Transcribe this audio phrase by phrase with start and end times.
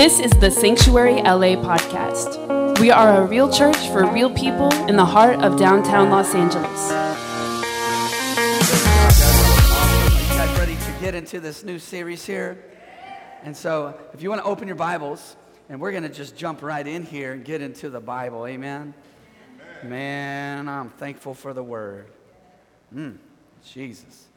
[0.00, 2.80] This is the Sanctuary LA podcast.
[2.80, 6.88] We are a real church for real people in the heart of downtown Los Angeles.
[6.88, 6.96] You
[10.38, 12.64] guys ready to get into this new series here?
[13.42, 15.36] And so, if you want to open your Bibles,
[15.68, 18.46] and we're going to just jump right in here and get into the Bible.
[18.46, 18.94] Amen.
[19.84, 22.06] Man, I'm thankful for the Word.
[22.94, 23.18] Mm,
[23.70, 24.28] Jesus.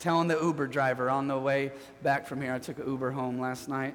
[0.00, 1.70] Telling the Uber driver on the way
[2.02, 2.52] back from here.
[2.52, 3.94] I took an Uber home last night,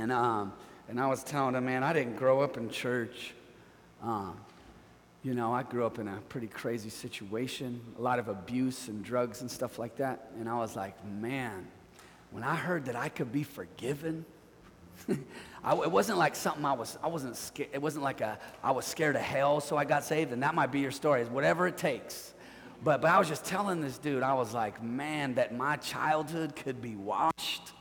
[0.00, 0.52] and um,
[0.88, 3.34] and I was telling him, man, I didn't grow up in church.
[4.02, 4.36] Um,
[5.22, 9.04] you know, I grew up in a pretty crazy situation, a lot of abuse and
[9.04, 10.32] drugs and stuff like that.
[10.38, 11.68] And I was like, man,
[12.30, 14.24] when I heard that I could be forgiven,
[15.62, 17.68] I, it wasn't like something I was, I wasn't scared.
[17.74, 20.32] It wasn't like a, I was scared of hell, so I got saved.
[20.32, 22.32] And that might be your story, whatever it takes.
[22.82, 26.56] But, but I was just telling this dude, I was like, man, that my childhood
[26.56, 27.72] could be washed.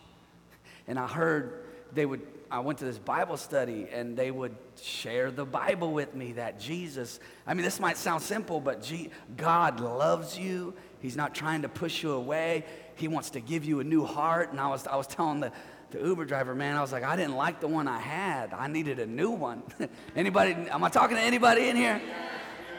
[0.85, 2.21] And I heard they would,
[2.51, 6.59] I went to this Bible study and they would share the Bible with me that
[6.59, 8.91] Jesus, I mean, this might sound simple, but
[9.37, 10.73] God loves you.
[10.99, 12.65] He's not trying to push you away.
[12.95, 14.51] He wants to give you a new heart.
[14.51, 15.51] And I was, I was telling the,
[15.91, 18.53] the Uber driver, man, I was like, I didn't like the one I had.
[18.53, 19.63] I needed a new one.
[20.15, 22.01] anybody, am I talking to anybody in here?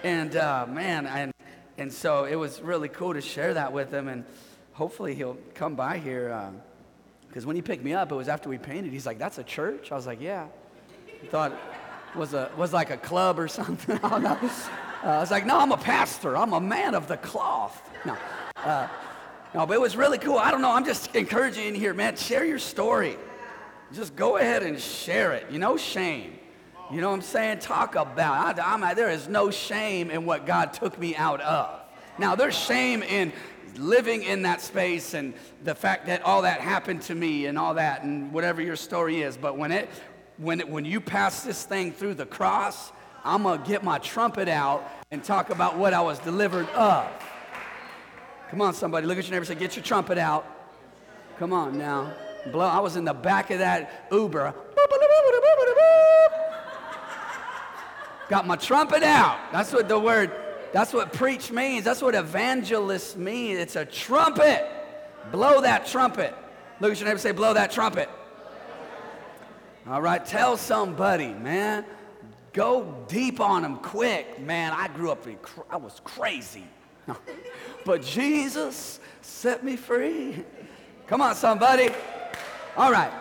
[0.02, 1.32] And uh, man, and,
[1.78, 4.08] and so it was really cool to share that with him.
[4.08, 4.24] And
[4.72, 6.52] hopefully he'll come by here.
[7.30, 8.92] Because when he picked me up, it was after we painted.
[8.92, 9.92] He's like, that's a church?
[9.92, 10.48] I was like, yeah.
[11.22, 13.98] He thought it was, a, was like a club or something.
[14.02, 14.48] I.
[15.02, 16.36] Uh, I was like, no, I'm a pastor.
[16.36, 17.88] I'm a man of the cloth.
[18.04, 18.16] No.
[18.56, 18.88] Uh,
[19.54, 20.36] no, but it was really cool.
[20.36, 20.72] I don't know.
[20.72, 22.16] I'm just encouraging you in here, man.
[22.16, 23.16] Share your story.
[23.92, 25.46] Just go ahead and share it.
[25.50, 26.38] You know, shame.
[26.90, 27.60] You know what I'm saying?
[27.60, 28.58] Talk about.
[28.58, 31.80] I, there is no shame in what God took me out of.
[32.18, 33.32] Now, there's shame in
[33.78, 37.74] living in that space and the fact that all that happened to me and all
[37.74, 39.36] that and whatever your story is.
[39.36, 39.88] But when it,
[40.36, 42.92] when it, when you pass this thing through the cross,
[43.24, 47.08] I'm gonna get my trumpet out and talk about what I was delivered of.
[48.50, 50.46] Come on, somebody, look at your neighbor say, Get your trumpet out.
[51.38, 52.12] Come on now.
[52.50, 52.66] Blow.
[52.66, 54.54] I was in the back of that Uber.
[58.28, 59.38] Got my trumpet out.
[59.52, 60.30] That's what the word,
[60.72, 61.84] that's what preach means.
[61.84, 63.58] That's what evangelist means.
[63.58, 64.66] It's a trumpet.
[65.32, 66.34] Blow that trumpet.
[66.80, 68.08] Look at your neighbor say, Blow that trumpet.
[69.86, 71.84] All right, tell somebody, man.
[72.52, 74.40] Go deep on them quick.
[74.40, 75.38] Man, I grew up, in,
[75.68, 76.64] I was crazy.
[77.84, 80.44] but Jesus set me free.
[81.06, 81.90] Come on, somebody.
[82.76, 83.12] All right.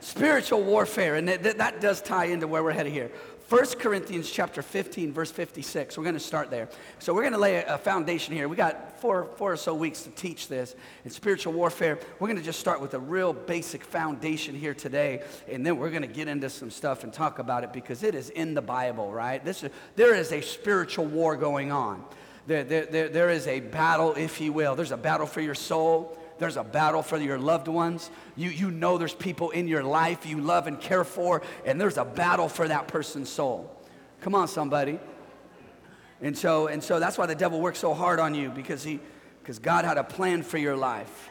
[0.00, 3.10] Spiritual warfare, and that, that does tie into where we're headed here.
[3.52, 5.98] 1 Corinthians chapter 15, verse 56.
[5.98, 6.70] We're going to start there.
[7.00, 8.48] So we're going to lay a, foundation here.
[8.48, 10.74] We got four, four or so weeks to teach this
[11.04, 11.98] in spiritual warfare.
[12.18, 15.90] We're going to just start with a real basic foundation here today, and then we're
[15.90, 18.62] going to get into some stuff and talk about it because it is in the
[18.62, 19.44] Bible, right?
[19.44, 22.06] This is, there is a spiritual war going on.
[22.46, 24.76] There, there, there, there is a battle, if you will.
[24.76, 26.18] There's a battle for your soul.
[26.42, 28.10] There's a battle for your loved ones.
[28.34, 31.98] You, you know there's people in your life you love and care for, and there's
[31.98, 33.72] a battle for that person's soul.
[34.22, 34.98] Come on, somebody.
[36.20, 38.98] And so, and so that's why the devil works so hard on you because he,
[39.40, 41.30] because God had a plan for your life.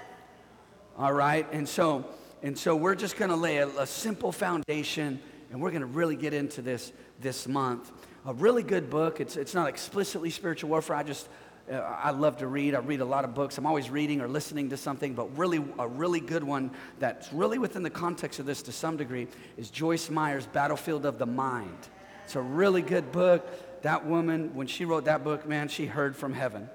[0.98, 2.06] All right, and so,
[2.42, 5.20] and so we're just going to lay a, a simple foundation,
[5.52, 7.92] and we're going to really get into this this month
[8.26, 9.20] a really good book.
[9.20, 10.96] It's, it's not explicitly spiritual warfare.
[10.96, 11.28] I just,
[11.72, 12.76] I love to read.
[12.76, 13.58] I read a lot of books.
[13.58, 17.58] I'm always reading or listening to something, but really, a really good one that's really
[17.58, 19.28] within the context of this to some degree
[19.58, 21.78] is Joyce Meyer's Battlefield of the Mind.
[22.26, 23.82] It's a really good book.
[23.84, 26.70] That woman, when she wrote that book, man, she heard from heaven.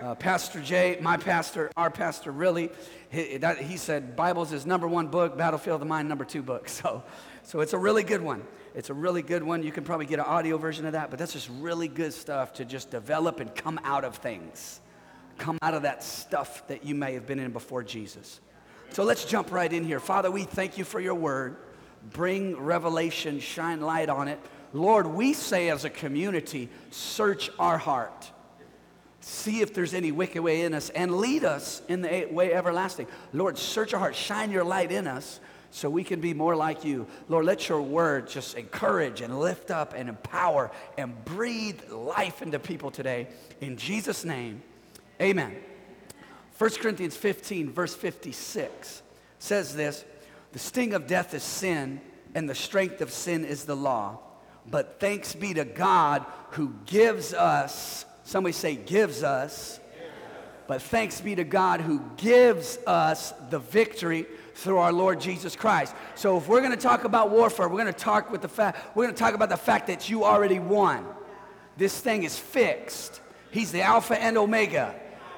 [0.00, 2.70] Uh, pastor Jay, my pastor, our pastor, really,
[3.10, 6.42] he, that, he said Bible's his number one book, Battlefield of the Mind, number two
[6.42, 6.68] book.
[6.80, 7.02] So,
[7.42, 8.42] so it's a really good one.
[8.74, 9.62] It's a really good one.
[9.62, 12.52] You can probably get an audio version of that, but that's just really good stuff
[12.54, 14.80] to just develop and come out of things.
[15.38, 18.40] Come out of that stuff that you may have been in before Jesus.
[18.90, 20.00] So let's jump right in here.
[20.00, 21.56] Father, we thank you for your word.
[22.12, 24.38] Bring revelation, shine light on it.
[24.72, 28.30] Lord, we say as a community, search our heart.
[29.20, 33.06] See if there's any wicked way in us and lead us in the way everlasting.
[33.32, 36.84] Lord, search our heart, shine your light in us so we can be more like
[36.84, 37.06] you.
[37.28, 42.58] Lord, let your word just encourage and lift up and empower and breathe life into
[42.58, 43.28] people today.
[43.60, 44.62] In Jesus' name,
[45.20, 45.56] amen.
[46.58, 49.02] 1 Corinthians 15, verse 56
[49.38, 50.04] says this
[50.52, 52.00] The sting of death is sin,
[52.34, 54.18] and the strength of sin is the law.
[54.66, 59.80] But thanks be to God who gives us, somebody say, gives us
[60.70, 64.24] but thanks be to God who gives us the victory
[64.54, 65.94] through our Lord Jesus Christ.
[66.14, 68.96] So if we're going to talk about warfare, we're going to talk with the fact
[68.96, 71.06] we're going to talk about the fact that you already won.
[71.76, 73.20] This thing is fixed.
[73.50, 74.94] He's the alpha and omega.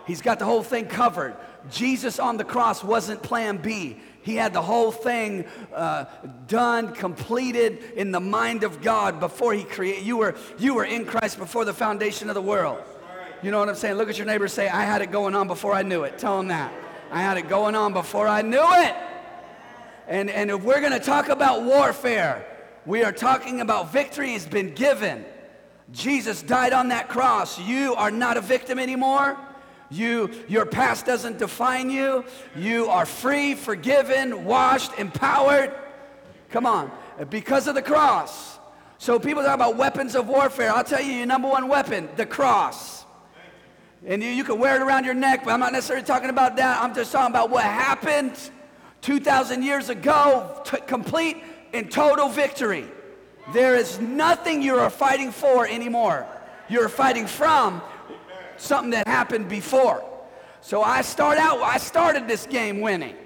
[0.06, 1.36] He's got the whole thing covered.
[1.70, 3.96] Jesus on the cross wasn't plan B.
[4.22, 5.44] He had the whole thing
[5.74, 6.04] uh,
[6.46, 10.04] done, completed in the mind of God before he created.
[10.04, 12.82] You were, you were in Christ before the foundation of the world.
[13.42, 13.96] You know what I'm saying?
[13.96, 16.18] Look at your neighbor say, I had it going on before I knew it.
[16.18, 16.72] Tell him that.
[17.12, 18.96] I had it going on before I knew it.
[20.08, 22.46] And, and if we're going to talk about warfare,
[22.86, 25.26] we are talking about victory has been given.
[25.92, 27.60] Jesus died on that cross.
[27.60, 29.36] You are not a victim anymore.
[29.90, 32.24] You, your past doesn't define you.
[32.56, 35.70] You are free, forgiven, washed, empowered.
[36.48, 36.90] Come on,
[37.28, 38.58] because of the cross.
[38.96, 40.72] So people talk about weapons of warfare.
[40.72, 43.01] I'll tell you your number one weapon, the cross.
[44.04, 46.56] And you, you can wear it around your neck, but I'm not necessarily talking about
[46.56, 46.82] that.
[46.82, 48.36] I'm just talking about what happened
[49.02, 52.86] 2,000 years ago, t- complete and total victory.
[53.52, 56.26] There is nothing you are fighting for anymore.
[56.68, 57.82] You're fighting from
[58.56, 60.04] something that happened before.
[60.60, 63.16] So I start out, I started this game winning.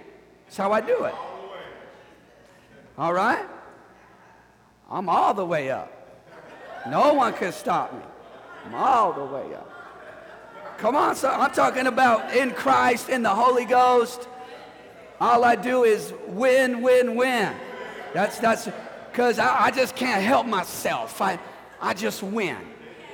[0.45, 1.15] That's how I do it.
[2.99, 3.47] All right?
[4.91, 5.93] I'm all the way up.
[6.89, 8.01] No one can stop me.
[8.65, 9.76] I'm all the way up.
[10.79, 11.41] Come on, son.
[11.41, 14.29] I'm talking about in Christ, in the Holy Ghost.
[15.21, 17.55] All I do is win, win, win.
[18.13, 18.69] That's that's
[19.11, 21.23] because I, I just can't help myself.
[21.23, 21.39] I,
[21.81, 22.59] I just win.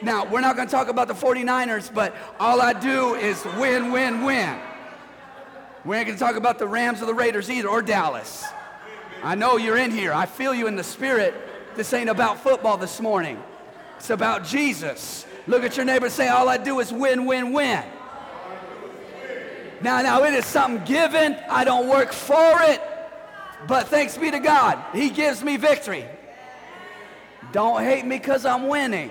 [0.02, 3.92] Now, we're not going to talk about the 49ers, but all I do is win,
[3.92, 4.58] win, win.
[5.84, 8.44] We ain't going to talk about the Rams or the Raiders either, or Dallas.
[9.22, 10.12] I know you're in here.
[10.12, 11.34] I feel you in the spirit.
[11.76, 13.40] This ain't about football this morning.
[13.98, 15.24] It's about Jesus.
[15.46, 17.82] Look at your neighbor say, all I do is win, win, win.
[19.80, 21.36] Now, now it is something given.
[21.48, 22.80] I don't work for it.
[23.66, 26.06] But thanks be to God, He gives me victory.
[27.52, 29.10] Don't hate me because I'm winning.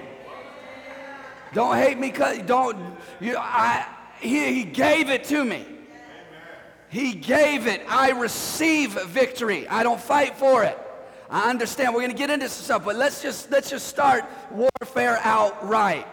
[1.53, 2.77] Don't hate me because don't
[3.19, 3.85] you I
[4.19, 5.65] he, he gave it to me.
[6.89, 7.83] He gave it.
[7.87, 9.67] I receive victory.
[9.67, 10.77] I don't fight for it.
[11.29, 11.93] I understand.
[11.93, 16.07] We're to get into some stuff, but let's just let's just start warfare outright.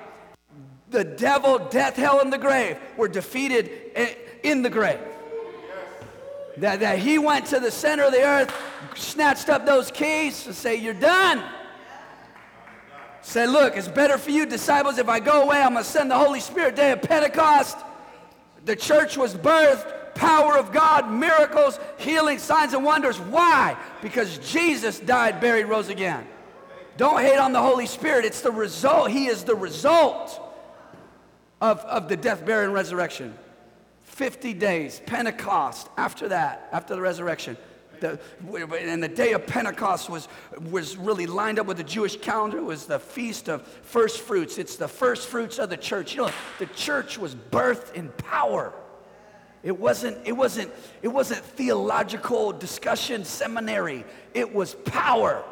[0.90, 3.70] The devil, death, hell, and the grave were defeated
[4.42, 5.00] in the grave.
[6.56, 8.52] That, that he went to the center of the earth,
[8.96, 11.44] snatched up those keys, and say, "You're done."
[13.20, 16.10] Say, look, it's better for you, disciples, if I go away, I'm going to send
[16.10, 17.76] the Holy Spirit day of Pentecost.
[18.64, 23.20] The church was birthed, power of God, miracles, healing, signs, and wonders.
[23.20, 23.76] Why?
[24.00, 26.26] Because Jesus died, buried, rose again.
[26.96, 28.24] Don't hate on the Holy Spirit.
[28.24, 29.10] It's the result.
[29.10, 30.40] He is the result
[31.60, 33.34] of, of the death, burial, and resurrection.
[34.02, 37.56] 50 days, Pentecost, after that, after the resurrection.
[38.00, 38.20] The,
[38.80, 40.28] and the day of Pentecost was,
[40.70, 42.58] was really lined up with the Jewish calendar.
[42.58, 44.58] It was the feast of first fruits.
[44.58, 46.14] It's the first fruits of the church.
[46.14, 48.72] You know, the church was birthed in power.
[49.62, 50.72] It wasn't, it wasn't,
[51.02, 54.04] it wasn't theological discussion seminary.
[54.32, 55.44] It was power.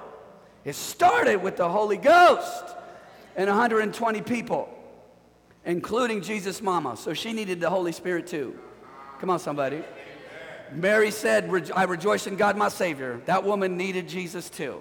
[0.65, 2.65] It started with the Holy Ghost
[3.37, 4.69] and 120 people,
[5.67, 6.97] including Jesus' mama.
[6.97, 8.59] So she needed the Holy Spirit too.
[9.21, 9.83] Come on, somebody.
[10.73, 13.21] Mary said, I rejoice in God my Savior.
[13.27, 14.81] That woman needed Jesus too.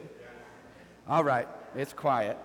[1.08, 2.38] All right, it's quiet.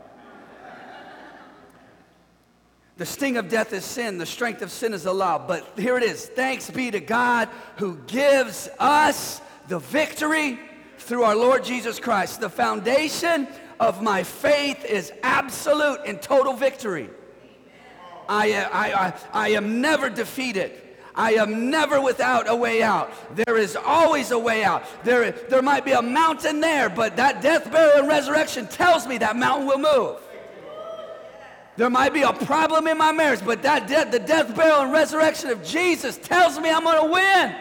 [2.97, 5.39] The sting of death is sin, the strength of sin is the law.
[5.39, 10.59] But here it is thanks be to God who gives us the victory
[10.99, 12.41] through our Lord Jesus Christ.
[12.41, 17.09] The foundation of my faith is absolute and total victory.
[18.31, 20.71] I, I, I, I am never defeated.
[21.17, 23.13] I am never without a way out.
[23.35, 24.85] There is always a way out.
[25.03, 29.19] There, there might be a mountain there, but that death, burial, and resurrection tells me
[29.19, 30.17] that mountain will move.
[31.77, 34.93] There might be a problem in my marriage, but that de- the death, burial, and
[34.93, 37.55] resurrection of Jesus tells me I'm going to win.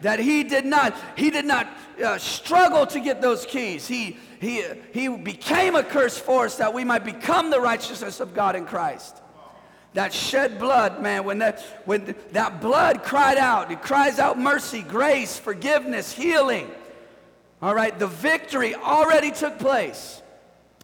[0.00, 1.68] That he did not, he did not
[2.04, 3.86] uh, struggle to get those keys.
[3.86, 8.34] He, he, he became a curse for us that we might become the righteousness of
[8.34, 9.16] God in Christ.
[9.94, 14.82] That shed blood, man, when that, when that blood cried out, it cries out mercy,
[14.82, 16.70] grace, forgiveness, healing.
[17.62, 20.20] All right, the victory already took place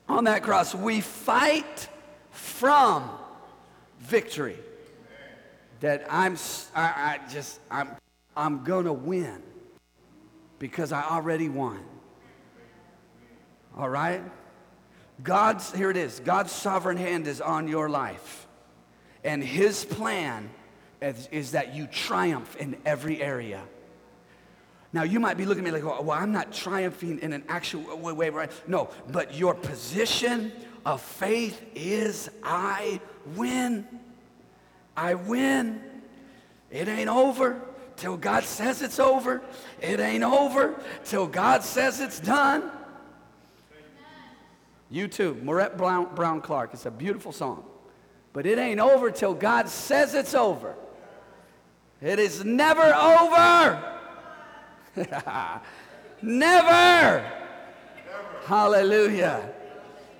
[0.09, 0.75] on that cross.
[0.75, 1.89] We fight
[2.31, 3.11] from
[3.99, 4.57] victory.
[5.81, 6.37] That I'm,
[6.75, 7.91] I, I just, I'm,
[8.37, 9.43] I'm gonna win
[10.59, 11.81] because I already won.
[13.77, 14.23] All right?
[15.23, 18.47] God's, here it is, God's sovereign hand is on your life.
[19.25, 20.51] And his plan
[21.03, 23.63] is, is that you triumph in every area.
[24.93, 27.97] Now, you might be looking at me like, well, I'm not triumphing in an actual
[27.97, 28.51] way, right?
[28.67, 30.53] No, but your position
[30.85, 33.01] of faith is I
[33.37, 33.87] win.
[34.97, 35.81] I win.
[36.71, 37.61] It ain't over
[37.97, 39.43] till God says it's over.
[39.81, 40.75] It ain't over
[41.05, 42.71] till God says it's done.
[44.91, 46.71] You too, Maurette Brown, Brown Clark.
[46.75, 47.65] It's a beautiful song.
[48.33, 50.75] But it ain't over till God says it's over.
[52.03, 53.97] It is never over.
[54.97, 55.61] never.
[56.23, 57.33] never.
[58.47, 59.53] Hallelujah.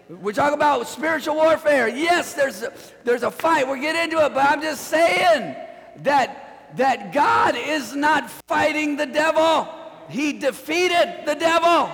[0.09, 1.89] We talk about spiritual warfare.
[1.89, 2.73] Yes, there's a,
[3.05, 3.67] there's a fight.
[3.67, 5.57] We'll get into it, but I'm just saying
[5.99, 9.69] that, that God is not fighting the devil.
[10.09, 11.91] He defeated the devil.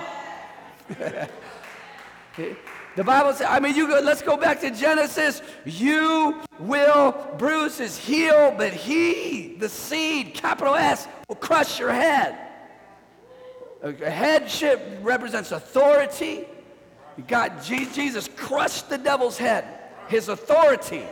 [2.95, 5.41] the Bible says, I mean, you go, let's go back to Genesis.
[5.65, 12.37] You will bruise his heel, but he, the seed, capital S, will crush your head.
[13.83, 16.45] Headship represents authority.
[17.27, 19.65] God, Jesus crushed the devil's head,
[20.07, 21.03] his authority.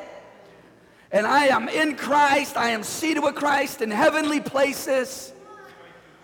[1.11, 2.57] And I am in Christ.
[2.57, 5.33] I am seated with Christ in heavenly places.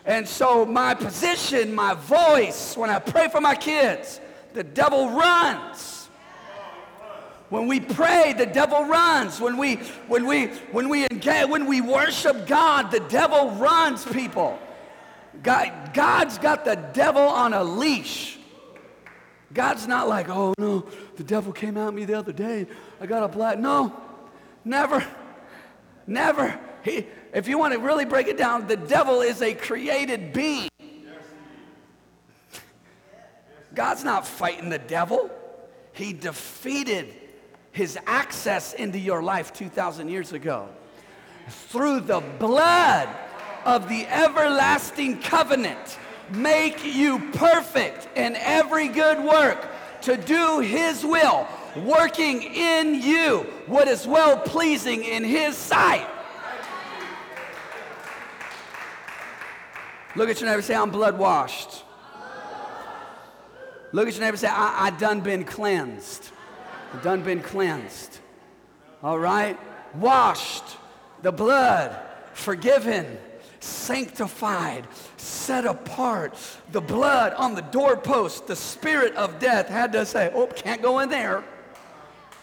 [0.05, 4.19] And so my position, my voice, when I pray for my kids,
[4.53, 6.09] the devil runs.
[7.49, 9.41] When we pray, the devil runs.
[9.41, 9.75] When we
[10.07, 14.57] when we when we engage, when we worship God, the devil runs, people.
[15.43, 18.37] God, God's got the devil on a leash.
[19.53, 20.85] God's not like, oh no,
[21.17, 22.67] the devil came at me the other day.
[23.01, 23.59] I got a black.
[23.59, 23.93] No,
[24.63, 25.05] never,
[26.07, 26.57] never.
[26.83, 30.70] He, if you want to really break it down, the devil is a created being.
[33.73, 35.29] God's not fighting the devil.
[35.93, 37.13] He defeated
[37.71, 40.67] his access into your life 2,000 years ago
[41.47, 43.09] through the blood
[43.65, 45.97] of the everlasting covenant
[46.31, 49.67] make you perfect in every good work
[50.01, 56.07] to do His will, working in you what is well pleasing in His sight.
[60.15, 61.83] Look at your neighbor say, I'm blood washed.
[63.93, 66.29] Look at your neighbor say, I, I done been cleansed.
[66.93, 68.19] I done been cleansed.
[69.03, 69.57] All right?
[69.95, 70.77] Washed,
[71.21, 71.99] the blood,
[72.33, 73.17] forgiven,
[73.59, 76.37] sanctified, set apart.
[76.71, 80.99] The blood on the doorpost, the spirit of death had to say, Oh, can't go
[80.99, 81.43] in there.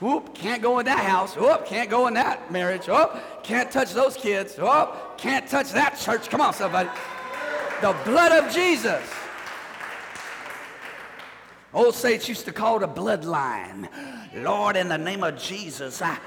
[0.02, 1.37] Oop, can't go in that house.
[1.37, 2.88] Oop, can't go in that marriage.
[2.88, 4.57] Oop, can't touch those kids.
[4.59, 6.28] Oop, can't touch that church.
[6.28, 6.88] Come on, somebody.
[7.81, 9.02] The blood of Jesus.
[11.75, 13.89] Old saints used to call it a bloodline.
[14.35, 16.19] Lord, in the name of Jesus, I,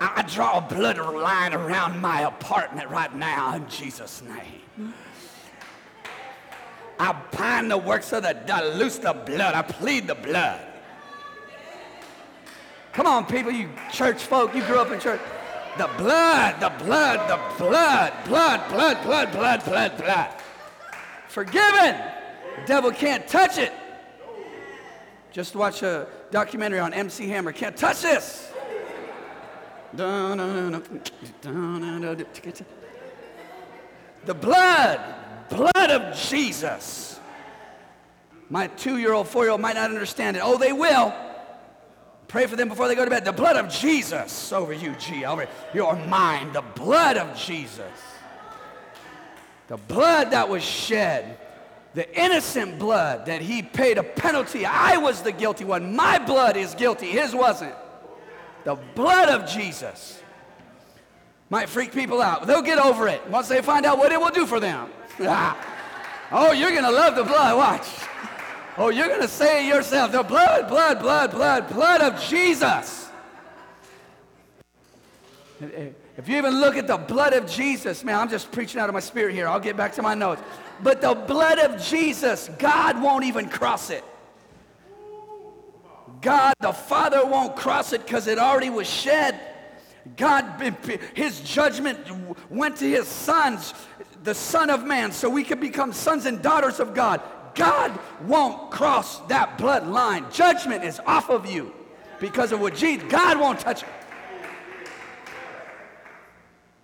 [0.00, 4.94] I draw a blood line around my apartment right now in Jesus' name.
[6.98, 9.54] I bind the works of the devil, loose the blood.
[9.54, 10.60] I plead the blood.
[12.92, 15.20] Come on, people, you church folk, you grew up in church.
[15.76, 20.30] The blood, the blood, the blood, blood, blood, blood, blood, blood, blood.
[21.28, 21.96] Forgiven.
[22.56, 23.72] The devil can't touch it.
[25.38, 27.52] Just watch a documentary on MC Hammer.
[27.52, 28.50] Can't touch this.
[29.92, 30.82] The
[34.34, 35.00] blood,
[35.48, 37.20] blood of Jesus.
[38.50, 40.42] My two year old, four year old might not understand it.
[40.44, 41.14] Oh, they will.
[42.26, 43.24] Pray for them before they go to bed.
[43.24, 46.52] The blood of Jesus over you, G, over your mind.
[46.52, 47.92] The blood of Jesus.
[49.68, 51.38] The blood that was shed.
[51.98, 54.64] The innocent blood that he paid a penalty.
[54.64, 55.96] I was the guilty one.
[55.96, 57.06] My blood is guilty.
[57.06, 57.74] His wasn't.
[58.62, 60.22] The blood of Jesus
[61.50, 62.46] might freak people out.
[62.46, 64.88] They'll get over it once they find out what it will do for them.
[65.18, 67.56] oh, you're going to love the blood.
[67.56, 67.88] Watch.
[68.76, 73.10] Oh, you're going to say it yourself the blood, blood, blood, blood, blood of Jesus.
[75.60, 78.94] If you even look at the blood of Jesus, man, I'm just preaching out of
[78.94, 79.48] my spirit here.
[79.48, 80.42] I'll get back to my notes.
[80.82, 84.04] But the blood of Jesus, God won't even cross it.
[86.20, 89.38] God the Father won't cross it because it already was shed.
[90.16, 90.44] God,
[91.14, 91.98] his judgment
[92.50, 93.74] went to his sons,
[94.24, 97.20] the Son of Man, so we could become sons and daughters of God.
[97.54, 100.32] God won't cross that bloodline.
[100.32, 101.74] Judgment is off of you
[102.20, 103.88] because of what Jesus, God won't touch it.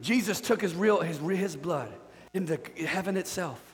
[0.01, 1.93] Jesus took his real, his, his blood
[2.35, 3.74] into heaven itself.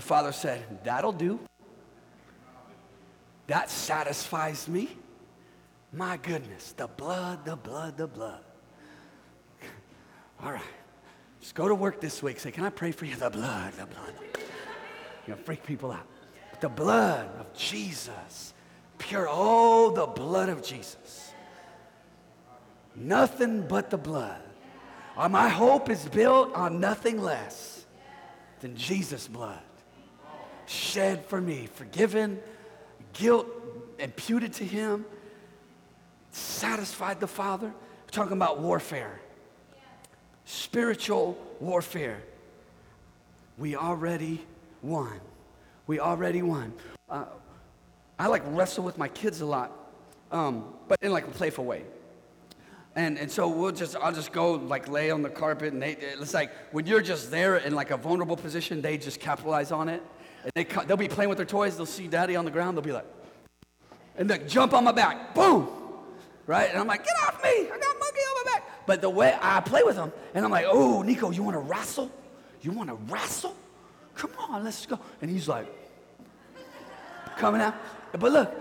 [0.00, 1.38] The Father said, That'll do.
[3.48, 4.88] That satisfies me.
[5.92, 8.40] My goodness, the blood, the blood, the blood.
[10.42, 10.62] All right.
[11.42, 12.40] Just go to work this week.
[12.40, 13.14] Say, can I pray for you?
[13.14, 14.14] The blood, the blood.
[15.26, 16.06] You're to freak people out.
[16.60, 18.54] The blood of Jesus.
[18.96, 19.28] Pure.
[19.30, 21.30] Oh, the blood of Jesus.
[22.96, 24.40] Nothing but the blood.
[25.14, 27.84] Uh, my hope is built on nothing less
[28.60, 29.60] than Jesus' blood.
[30.70, 32.38] Shed for me, forgiven,
[33.12, 33.48] guilt
[33.98, 35.04] imputed to him,
[36.30, 37.66] satisfied the Father.
[37.66, 39.20] We're talking about warfare,
[40.44, 42.22] spiritual warfare.
[43.58, 44.46] We already
[44.80, 45.20] won.
[45.88, 46.72] We already won.
[47.08, 47.24] Uh,
[48.16, 49.72] I like wrestle with my kids a lot,
[50.30, 51.82] um, but in like a playful way.
[52.94, 55.96] And, and so we'll just, I'll just go like lay on the carpet and they,
[55.96, 59.88] it's like when you're just there in like a vulnerable position, they just capitalize on
[59.88, 60.00] it.
[60.44, 61.76] And they, they'll be playing with their toys.
[61.76, 62.76] They'll see daddy on the ground.
[62.76, 63.06] They'll be like,
[64.16, 65.34] and they jump on my back.
[65.34, 65.68] Boom.
[66.46, 66.68] Right?
[66.70, 67.48] And I'm like, get off me.
[67.48, 68.86] I got monkey on my back.
[68.86, 71.60] But the way I play with them, and I'm like, oh, Nico, you want to
[71.60, 72.10] wrestle?
[72.62, 73.54] You want to wrestle?
[74.14, 74.98] Come on, let's go.
[75.22, 75.66] And he's like,
[77.36, 77.74] coming out.
[78.12, 78.54] But look,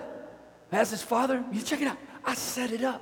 [0.71, 1.98] as his father, you check it out.
[2.24, 3.01] I set it up.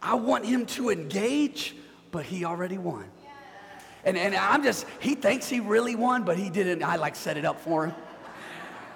[0.00, 1.76] I want him to engage,
[2.10, 3.04] but he already won.
[4.04, 6.82] And, and I'm just, he thinks he really won, but he didn't.
[6.82, 7.94] I like set it up for him.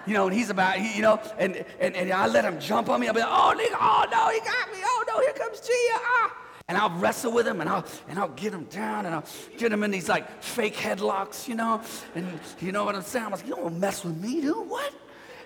[0.06, 2.88] You know, and he's about, he, you know, and, and, and I let him jump
[2.88, 3.08] on me.
[3.08, 4.78] I'll be like, oh, Nico, oh, no, he got me.
[4.82, 5.72] Oh, no, here comes Gia.
[5.94, 6.36] Ah.
[6.68, 9.24] And I'll wrestle with him and I'll, and I'll get him down and I'll
[9.56, 11.80] get him in these like fake headlocks, you know.
[12.14, 13.24] And you know what I'm saying?
[13.24, 14.68] I'm like, you don't mess with me, dude.
[14.68, 14.92] What?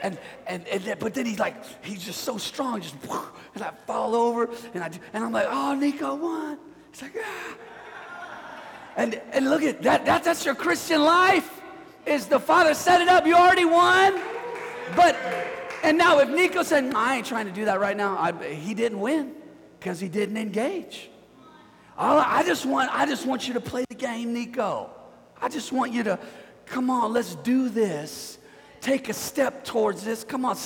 [0.03, 1.55] And, and, and then, but then he's like,
[1.85, 2.97] he's just so strong, just,
[3.55, 6.59] and I fall over, and, I, and I'm like, oh, Nico won.
[6.91, 7.55] He's like, ah.
[8.97, 11.61] And, and look at that, that, that's your Christian life,
[12.05, 14.21] is the Father set it up, you already won.
[14.95, 15.17] But,
[15.83, 18.75] and now if Nico said, I ain't trying to do that right now, I, he
[18.75, 19.33] didn't win
[19.79, 21.11] because he didn't engage.
[21.97, 24.91] All, I just want, I just want you to play the game, Nico.
[25.41, 26.19] I just want you to,
[26.67, 28.39] come on, let's do this
[28.83, 30.25] take a step towards this.
[30.25, 30.59] Come on,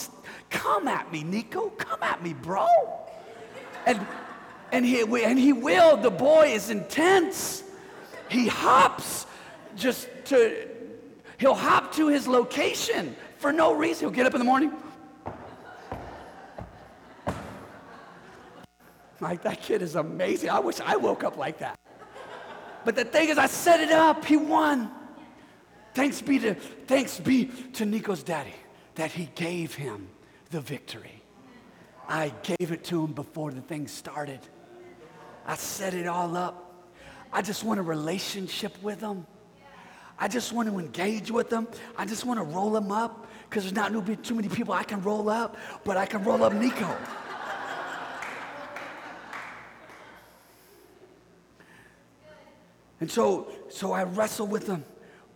[0.50, 1.68] come at me, Nico.
[1.70, 2.66] Come at me, bro.
[3.84, 4.04] And,
[4.72, 5.96] and, he, and he will.
[5.96, 7.62] The boy is intense.
[8.28, 9.26] He hops
[9.76, 10.68] just to,
[11.38, 14.00] he'll hop to his location for no reason.
[14.00, 14.72] He'll get up in the morning.
[19.20, 20.50] Like, that kid is amazing.
[20.50, 21.78] I wish I woke up like that.
[22.84, 24.24] But the thing is, I set it up.
[24.24, 24.90] He won.
[25.94, 28.54] Thanks be to, thanks be to Nico's daddy
[28.96, 30.08] that he gave him
[30.50, 31.22] the victory.
[32.08, 34.40] I gave it to him before the thing started.
[35.46, 36.65] I set it all up.
[37.36, 39.26] I just want a relationship with them.
[40.18, 41.68] I just want to engage with them.
[41.94, 43.92] I just want to roll them up because there's not
[44.24, 46.96] too many people I can roll up, but I can roll up Nico.
[53.00, 54.82] and so, so I wrestle with them.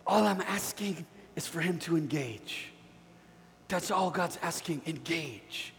[0.07, 2.71] All I'm asking is for him to engage.
[3.67, 4.81] That's all God's asking.
[4.87, 5.75] Engage.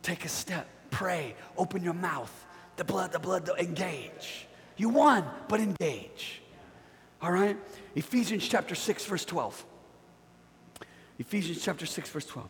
[0.00, 0.66] Take a step.
[0.90, 1.36] Pray.
[1.58, 2.32] Open your mouth.
[2.76, 4.47] The blood, the blood, the, engage.
[4.78, 6.40] You won, but engage.
[7.20, 7.56] All right?
[7.94, 9.66] Ephesians chapter 6, verse 12.
[11.18, 12.48] Ephesians chapter 6, verse 12.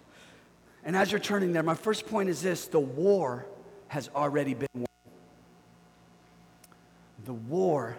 [0.85, 3.47] And as you're turning there, my first point is this the war
[3.88, 4.87] has already been won.
[7.25, 7.97] The war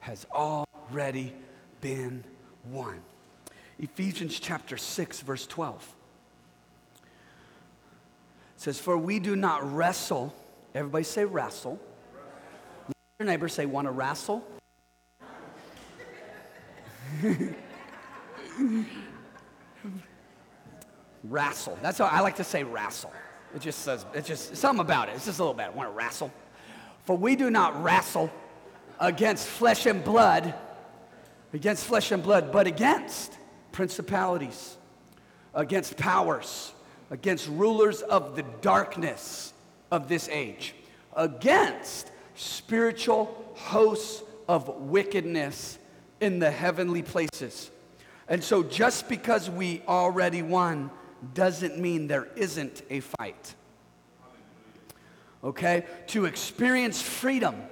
[0.00, 1.34] has already
[1.80, 2.24] been
[2.70, 3.00] won.
[3.80, 5.94] Ephesians chapter 6, verse 12
[8.56, 10.34] says, For we do not wrestle.
[10.74, 11.80] Everybody say wrestle.
[13.18, 14.44] Your neighbor say, Want to wrestle?
[21.24, 21.78] wrestle.
[21.82, 23.12] That's how I like to say wrestle.
[23.54, 25.16] It just says, it's just something about it.
[25.16, 25.74] It's just a little bit.
[25.74, 26.30] Want to wrestle?
[27.04, 28.30] For we do not wrestle
[29.00, 30.54] against flesh and blood
[31.52, 33.36] against flesh and blood, but against
[33.72, 34.76] principalities,
[35.54, 36.72] against powers,
[37.10, 39.52] against rulers of the darkness
[39.90, 40.74] of this age,
[41.16, 45.78] against spiritual hosts of wickedness
[46.20, 47.70] in the heavenly places.
[48.28, 50.90] And so, just because we already won
[51.34, 53.54] doesn't mean there isn't a fight.
[55.42, 55.86] Okay?
[56.08, 57.62] To experience freedom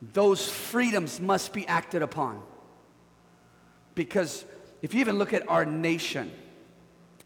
[0.00, 2.42] those freedoms must be acted upon.
[3.94, 4.44] Because
[4.82, 6.30] if you even look at our nation,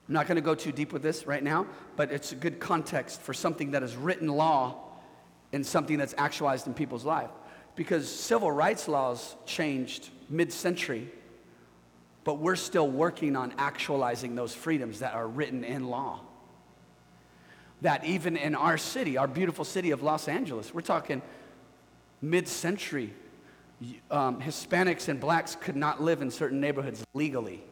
[0.08, 1.66] I'm not going to go too deep with this right now,
[1.96, 4.83] but it's a good context for something that is written law
[5.54, 7.30] and something that's actualized in people's life.
[7.76, 11.08] Because civil rights laws changed mid century,
[12.24, 16.20] but we're still working on actualizing those freedoms that are written in law.
[17.82, 21.20] that even in our city, our beautiful city of Los Angeles, we're talking
[22.22, 23.12] mid century,
[24.10, 27.62] um, Hispanics and blacks could not live in certain neighborhoods legally.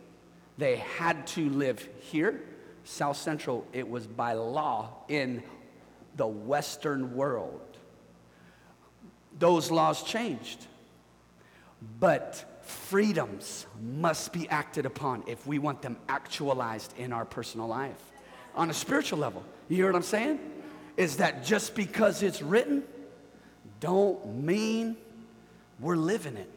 [0.58, 2.42] They had to live here.
[2.84, 5.42] South Central, it was by law in
[6.16, 7.71] the Western world.
[9.38, 10.66] Those laws changed.
[11.98, 18.12] But freedoms must be acted upon if we want them actualized in our personal life.
[18.54, 20.38] On a spiritual level, you hear what I'm saying?
[20.96, 22.84] Is that just because it's written,
[23.80, 24.96] don't mean
[25.80, 26.50] we're living it.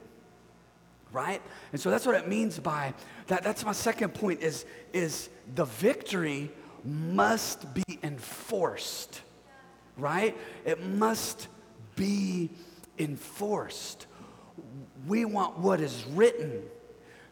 [1.12, 1.42] Right?
[1.72, 2.94] And so that's what it means by
[3.28, 3.44] that.
[3.44, 6.52] That's my second point is, is the victory
[6.84, 9.22] must be enforced.
[9.98, 10.38] Right?
[10.66, 11.48] It must
[11.96, 12.50] be
[12.98, 14.08] enforced.
[15.08, 16.64] We want what is written.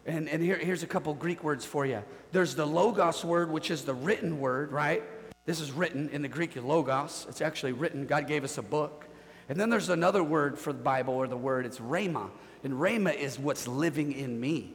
[0.06, 2.04] And, and here, here's a couple Greek words for you.
[2.32, 5.04] There's the logos word, which is the written word, right?
[5.46, 7.26] This is written in the Greek logos.
[7.30, 8.06] It's actually written.
[8.06, 9.06] God gave us a book.
[9.50, 12.30] And then there's another word for the Bible or the word, it's rhema.
[12.64, 14.74] And rhema is what's living in me.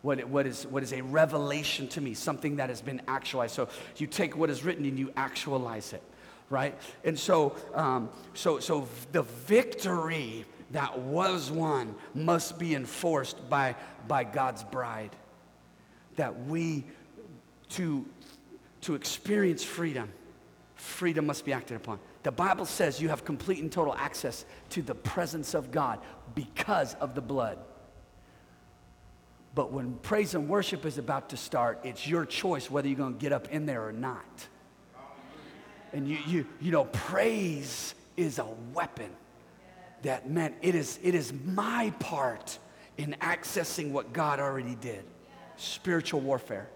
[0.00, 3.54] What, what, is, what is a revelation to me, something that has been actualized.
[3.54, 6.02] So you take what is written and you actualize it
[6.50, 6.78] right?
[7.04, 13.74] And so, um, so, so the victory that was won must be enforced by,
[14.06, 15.10] by God's bride.
[16.16, 16.84] That we,
[17.70, 18.04] to,
[18.82, 20.10] to experience freedom,
[20.74, 21.98] freedom must be acted upon.
[22.22, 26.00] The Bible says you have complete and total access to the presence of God
[26.34, 27.58] because of the blood.
[29.54, 33.14] But when praise and worship is about to start, it's your choice whether you're going
[33.14, 34.46] to get up in there or not.
[35.92, 39.10] And you, you, you know, praise is a weapon
[40.02, 42.58] that meant it is, it is my part
[42.96, 45.04] in accessing what God already did
[45.56, 46.68] spiritual warfare.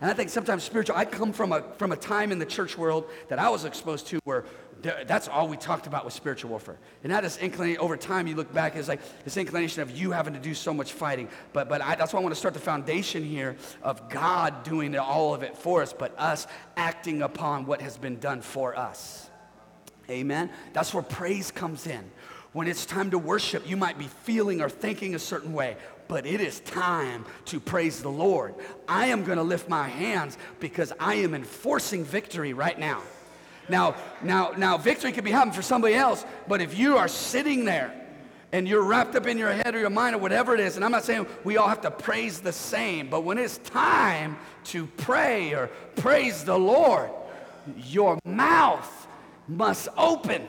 [0.00, 2.76] And I think sometimes spiritual, I come from a, from a time in the church
[2.76, 4.44] world that I was exposed to where
[5.06, 6.76] that's all we talked about was spiritual warfare.
[7.02, 10.10] And that is inclination, over time, you look back, it's like this inclination of you
[10.10, 11.28] having to do so much fighting.
[11.52, 14.96] But, but I, that's why I want to start the foundation here of God doing
[14.96, 19.28] all of it for us, but us acting upon what has been done for us.
[20.10, 20.50] Amen?
[20.72, 22.10] That's where praise comes in.
[22.52, 26.26] When it's time to worship, you might be feeling or thinking a certain way, but
[26.26, 28.54] it is time to praise the Lord.
[28.86, 33.02] I am going to lift my hands because I am enforcing victory right now.
[33.68, 37.64] Now, now, now, victory could be happening for somebody else, but if you are sitting
[37.64, 37.94] there
[38.52, 40.84] and you're wrapped up in your head or your mind or whatever it is, and
[40.84, 44.86] I'm not saying we all have to praise the same, but when it's time to
[44.98, 47.10] pray or praise the Lord,
[47.76, 49.06] your mouth
[49.48, 50.48] must open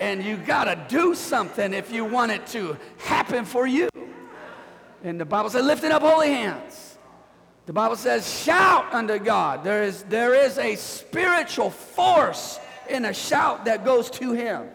[0.00, 3.88] and you got to do something if you want it to happen for you.
[5.04, 6.91] And the Bible said, lifting up holy hands.
[7.66, 9.62] The Bible says, shout unto God.
[9.62, 14.68] There is, there is a spiritual force in a shout that goes to Him.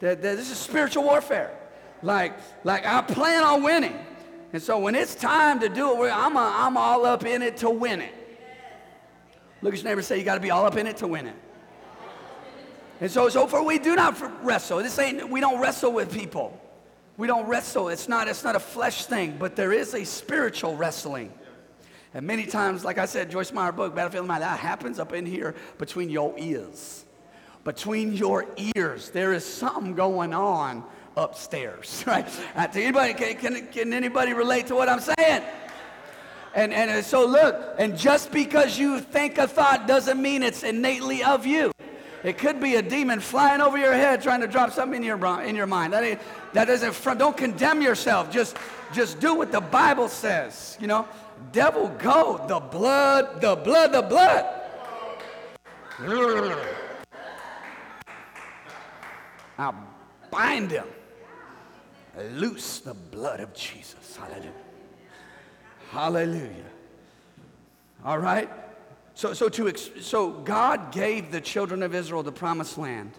[0.00, 1.56] That, that this is spiritual warfare.
[2.02, 3.98] Like, like I plan on winning.
[4.52, 7.58] And so when it's time to do it, I'm, a, I'm all up in it
[7.58, 8.12] to win it.
[9.62, 11.26] Look at your neighbor say, You got to be all up in it to win
[11.26, 11.36] it.
[13.00, 14.78] And so, so for we do not wrestle.
[14.78, 16.60] This ain't, we don't wrestle with people.
[17.16, 17.88] We don't wrestle.
[17.88, 21.32] It's not, it's not a flesh thing, but there is a spiritual wrestling.
[22.14, 25.12] And many times, like I said, Joyce Meyer book, Battlefield of My that happens up
[25.12, 27.04] in here between your ears.
[27.64, 30.84] Between your ears, there is something going on
[31.16, 32.26] upstairs, right?
[32.54, 35.42] Uh, anybody, can, can, can anybody relate to what I'm saying?
[36.54, 41.22] And, and so look, and just because you think a thought doesn't mean it's innately
[41.22, 41.72] of you.
[42.24, 45.42] It could be a demon flying over your head trying to drop something in your,
[45.42, 45.92] in your mind.
[45.92, 46.20] That, ain't,
[46.52, 48.30] that doesn't, don't condemn yourself.
[48.30, 48.56] Just,
[48.92, 51.08] just do what the Bible says, you know.
[51.50, 52.44] Devil, go.
[52.46, 54.46] The blood, the blood, the blood.
[59.58, 59.72] I
[60.30, 60.86] bind him.
[62.32, 64.16] Loose the blood of Jesus.
[64.16, 64.52] Hallelujah.
[65.90, 66.70] Hallelujah.
[68.04, 68.50] All right?
[69.14, 73.12] So, so, to, so God gave the children of Israel the promised land.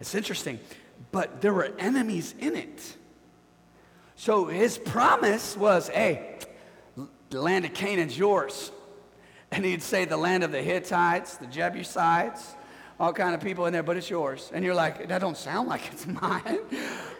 [0.00, 0.58] It's interesting,
[1.12, 2.96] but there were enemies in it.
[4.16, 6.38] So his promise was, hey,
[7.32, 8.70] the land of Canaan's yours.
[9.50, 12.54] And he'd say the land of the Hittites, the Jebusites,
[13.00, 14.50] all kind of people in there, but it's yours.
[14.54, 16.60] And you're like, that don't sound like it's mine.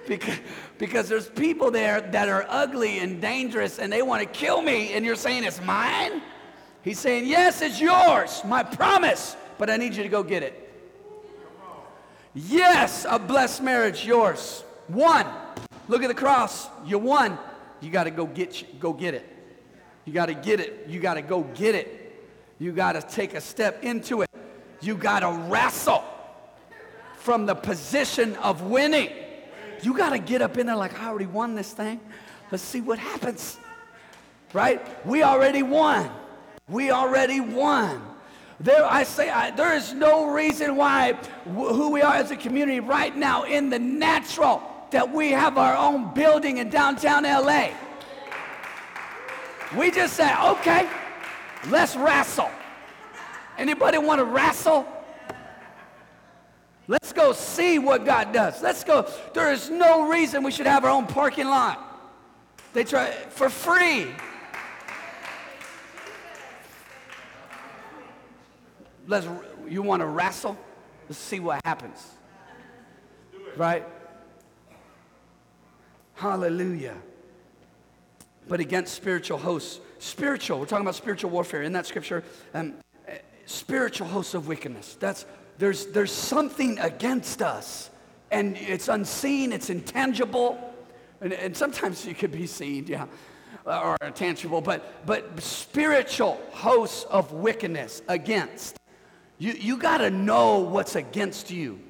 [0.07, 0.39] because,
[0.79, 4.93] because there's people there that are ugly and dangerous and they want to kill me,
[4.93, 6.23] and you're saying it's mine?
[6.83, 10.59] He's saying, yes, it's yours, my promise, but I need you to go get it.
[12.35, 14.65] Yes, a blessed marriage, yours.
[14.89, 15.27] One.
[15.89, 16.69] Look at the cross.
[16.87, 17.39] You won.
[17.81, 19.32] You got to go get go get it.
[20.05, 20.87] You got to get it.
[20.89, 21.99] You got to go get it.
[22.59, 24.31] You got to take a step into it.
[24.81, 26.05] you got to wrestle
[27.17, 29.11] from the position of winning.
[29.83, 32.01] You got to get up in there like, I already won this thing.
[32.51, 33.59] Let's see what happens.
[34.53, 35.07] Right?
[35.07, 36.11] We already won.
[36.69, 38.03] We already won.
[38.61, 42.79] There, I say, I, there is no reason why who we are as a community
[42.79, 44.63] right now in the natural
[44.93, 47.71] that we have our own building in downtown LA.
[49.77, 50.89] We just said, okay,
[51.69, 52.51] let's wrestle.
[53.57, 54.87] Anybody want to wrestle?
[56.89, 58.61] Let's go see what God does.
[58.63, 59.09] Let's go.
[59.33, 61.81] There is no reason we should have our own parking lot.
[62.73, 64.09] They try for free.
[69.07, 69.27] Let's,
[69.69, 70.57] you want to wrestle?
[71.09, 72.05] Let's see what happens.
[73.57, 73.87] Right?
[76.15, 76.97] Hallelujah.
[78.49, 82.25] But against spiritual hosts, spiritual, we're talking about spiritual warfare in that scripture,
[82.55, 82.75] um,
[83.47, 84.97] spiritual hosts of wickedness.
[84.99, 85.27] That's,
[85.59, 87.91] there's, there's something against us,
[88.31, 90.59] and it's unseen, it's intangible,
[91.21, 93.07] and, and sometimes it could be seen, yeah,
[93.65, 98.79] or tangible, but, but spiritual hosts of wickedness against.
[99.39, 101.81] You, you got to know what's against you.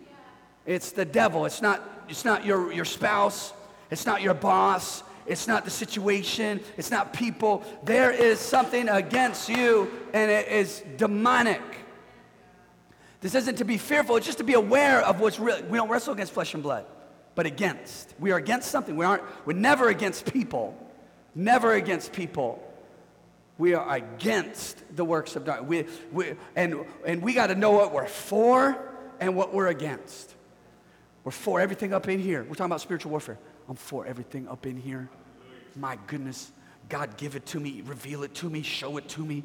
[0.67, 1.45] It's the devil.
[1.45, 3.53] It's not, it's not your, your spouse.
[3.91, 5.03] It's not your boss.
[5.27, 6.61] It's not the situation.
[6.77, 7.63] It's not people.
[7.85, 11.63] There is something against you, and it is demonic.
[13.21, 15.63] This isn't to be fearful, it's just to be aware of what's real.
[15.63, 16.87] We don't wrestle against flesh and blood,
[17.37, 18.15] but against.
[18.19, 18.97] We are against something.
[18.97, 20.77] We aren't, we're never against people.
[21.35, 22.63] Never against people.
[23.59, 25.69] We are against the works of darkness.
[25.69, 28.77] We, we, and, and we got to know what we're for
[29.21, 30.35] and what we're against.
[31.23, 32.43] We're for everything up in here.
[32.43, 33.39] We're talking about spiritual warfare.
[33.69, 35.09] I'm for everything up in here.
[35.77, 36.53] My goodness.
[36.89, 39.45] God, give it to me, reveal it to me, show it to me.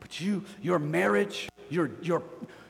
[0.00, 2.22] But you, your marriage, your, your,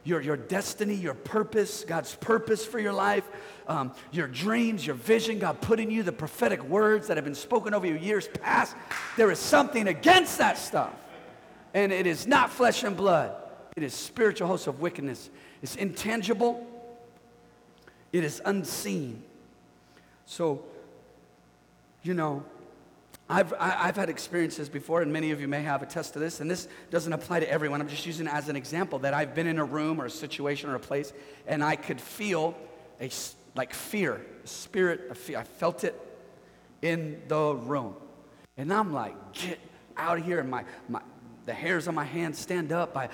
[0.04, 3.24] your, your destiny, your purpose, God's purpose for your life,
[3.66, 7.34] um, your dreams, your vision, God put in you the prophetic words that have been
[7.34, 8.76] spoken over you years past.
[9.16, 10.94] There is something against that stuff.
[11.72, 13.34] And it is not flesh and blood,
[13.76, 15.28] it is spiritual hosts of wickedness.
[15.60, 16.64] It's intangible,
[18.12, 19.24] it is unseen.
[20.26, 20.62] So,
[22.04, 22.44] you know,
[23.28, 26.50] I've, I've had experiences before, and many of you may have attest to this, and
[26.50, 27.80] this doesn't apply to everyone.
[27.80, 30.10] I'm just using it as an example that I've been in a room or a
[30.10, 31.12] situation or a place,
[31.46, 32.54] and I could feel
[33.00, 33.10] a,
[33.54, 35.38] like fear, a spirit of fear.
[35.38, 35.98] I felt it
[36.82, 37.94] in the room.
[38.58, 39.58] And I'm like, get
[39.96, 40.40] out of here.
[40.40, 41.00] And my, my,
[41.46, 42.94] the hairs on my hands stand up.
[42.94, 43.08] I,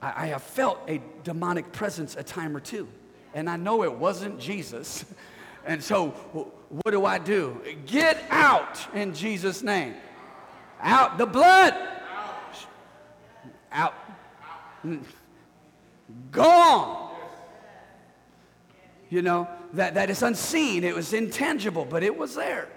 [0.00, 2.86] I, I have felt a demonic presence a time or two.
[3.34, 5.04] And I know it wasn't Jesus.
[5.68, 6.14] And so,
[6.68, 7.60] what do I do?
[7.86, 9.94] Get out in Jesus' name.
[10.80, 11.74] Out the blood.
[13.72, 13.94] Out.
[16.32, 17.14] Gone.
[19.08, 20.82] You know, that, that is unseen.
[20.82, 22.68] It was intangible, but it was there.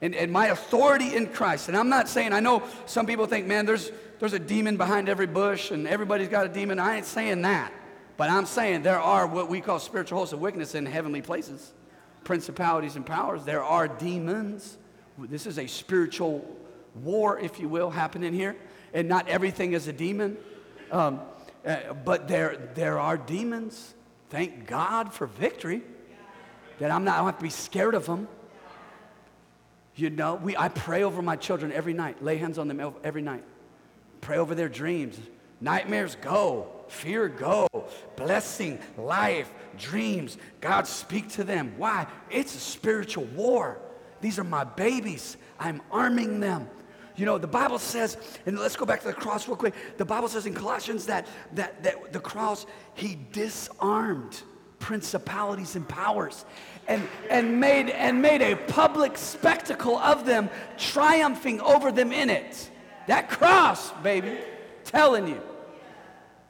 [0.00, 1.68] And, and my authority in Christ.
[1.68, 5.08] And I'm not saying, I know some people think, man, there's, there's a demon behind
[5.08, 6.78] every bush and everybody's got a demon.
[6.78, 7.72] I ain't saying that.
[8.16, 11.72] But I'm saying there are what we call spiritual hosts of wickedness in heavenly places,
[12.24, 13.44] principalities and powers.
[13.44, 14.76] There are demons.
[15.18, 16.44] This is a spiritual
[17.02, 18.56] war, if you will, happening here.
[18.92, 20.36] And not everything is a demon.
[20.90, 21.20] Um,
[21.64, 23.94] uh, but there, there are demons.
[24.30, 25.82] Thank God for victory.
[26.78, 28.26] That I'm not, I don't have to be scared of them.
[29.96, 33.22] You know, we, I pray over my children every night, lay hands on them every
[33.22, 33.44] night.
[34.22, 35.18] Pray over their dreams.
[35.60, 37.68] Nightmares go, fear go,
[38.16, 40.36] blessing, life, dreams.
[40.60, 41.74] God speak to them.
[41.76, 42.06] Why?
[42.30, 43.80] It's a spiritual war.
[44.20, 45.36] These are my babies.
[45.58, 46.68] I'm arming them.
[47.16, 49.74] You know, the Bible says, and let's go back to the cross real quick.
[49.98, 54.42] The Bible says in Colossians that, that, that the cross, he disarmed
[54.78, 56.44] principalities and powers
[56.88, 62.70] and, and, made, and made a public spectacle of them, triumphing over them in it.
[63.06, 64.38] That cross, baby,
[64.84, 65.40] telling you,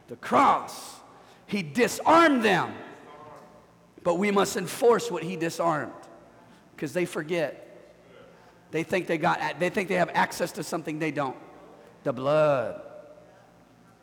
[0.09, 0.96] the cross,
[1.46, 2.72] he disarmed them.
[4.02, 5.92] But we must enforce what he disarmed
[6.74, 7.66] because they forget.
[8.70, 11.36] They think they got they think they have access to something they don't.
[12.04, 12.80] The blood.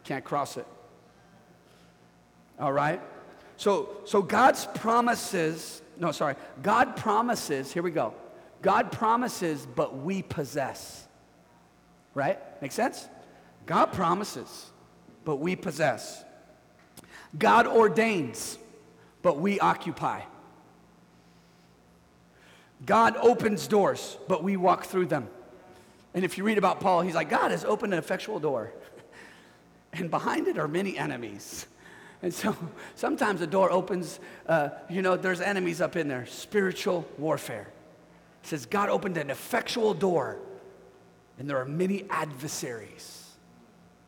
[0.03, 0.67] Can't cross it.
[2.59, 3.01] All right?
[3.55, 6.35] So so God's promises, no, sorry.
[6.61, 8.13] God promises, here we go.
[8.61, 11.07] God promises, but we possess.
[12.13, 12.39] Right?
[12.61, 13.07] Make sense?
[13.65, 14.71] God promises,
[15.23, 16.23] but we possess.
[17.37, 18.57] God ordains,
[19.21, 20.21] but we occupy.
[22.85, 25.27] God opens doors, but we walk through them.
[26.13, 28.71] And if you read about Paul, he's like, God has opened an effectual door.
[29.93, 31.65] and behind it are many enemies.
[32.21, 32.55] And so
[32.95, 37.67] sometimes a door opens, uh, you know, there's enemies up in there, spiritual warfare.
[38.43, 40.37] It says God opened an effectual door,
[41.37, 43.23] and there are many adversaries.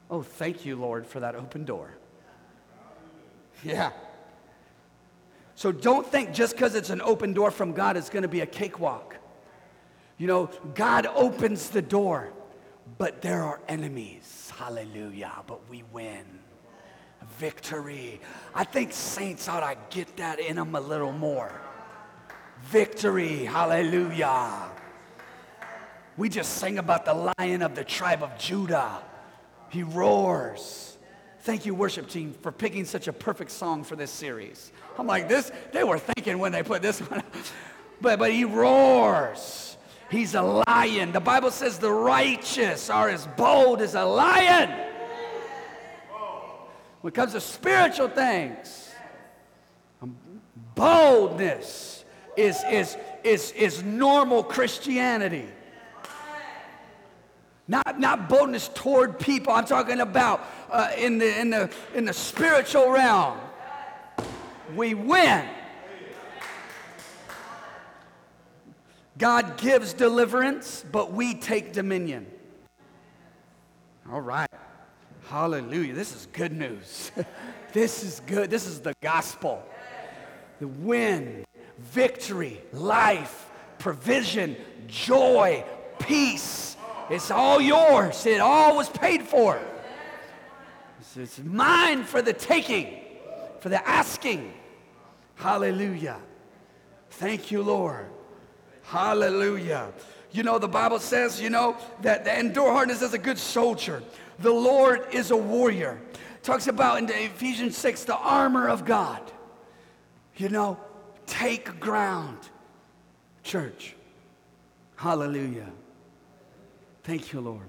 [0.10, 1.92] Oh, thank you, Lord, for that open door.
[3.64, 3.92] Yeah.
[5.60, 8.40] So don't think just because it's an open door from God, it's going to be
[8.40, 9.18] a cakewalk.
[10.18, 12.32] You know, God opens the door,
[12.98, 14.54] but there are enemies.
[14.56, 15.34] Hallelujah.
[15.48, 16.24] But we win.
[17.38, 18.22] Victory.
[18.56, 21.52] I think saints ought to get that in them a little more.
[22.64, 23.44] Victory.
[23.44, 24.72] Hallelujah.
[26.16, 29.02] We just sang about the lion of the tribe of Judah.
[29.68, 30.98] He roars.
[31.42, 34.72] Thank you, worship team, for picking such a perfect song for this series.
[35.00, 37.24] I'm like, this, they were thinking when they put this one.
[38.02, 39.78] but, but he roars.
[40.10, 41.12] He's a lion.
[41.12, 44.70] The Bible says the righteous are as bold as a lion.
[47.02, 48.90] When it comes to spiritual things,
[50.02, 50.18] um,
[50.76, 52.04] boldness
[52.36, 55.48] is, is, is, is normal Christianity.
[57.70, 59.54] Not, not boldness toward people.
[59.54, 63.38] I'm talking about uh, in, the, in, the, in the spiritual realm.
[64.76, 65.46] We win.
[69.18, 72.26] God gives deliverance, but we take dominion.
[74.12, 74.50] All right.
[75.28, 75.94] Hallelujah.
[75.94, 77.12] This is good news.
[77.74, 78.50] this is good.
[78.50, 79.62] This is the gospel.
[80.60, 81.46] The win,
[81.78, 84.56] victory, life, provision,
[84.88, 85.64] joy,
[86.00, 86.78] peace.
[87.10, 88.26] It's all yours.
[88.26, 89.60] It all was paid for.
[91.16, 93.00] It's mine for the taking,
[93.60, 94.54] for the asking.
[95.36, 96.18] Hallelujah.
[97.12, 98.08] Thank you, Lord.
[98.84, 99.92] Hallelujah.
[100.32, 104.04] You know, the Bible says, you know, that the endure hardness as a good soldier.
[104.40, 106.00] The Lord is a warrior.
[106.44, 109.22] Talks about in Ephesians 6, the armor of God.
[110.38, 110.78] You know,
[111.26, 112.38] take ground.
[113.44, 113.96] Church.
[114.96, 115.70] Hallelujah.
[117.04, 117.66] Thank you, Lord.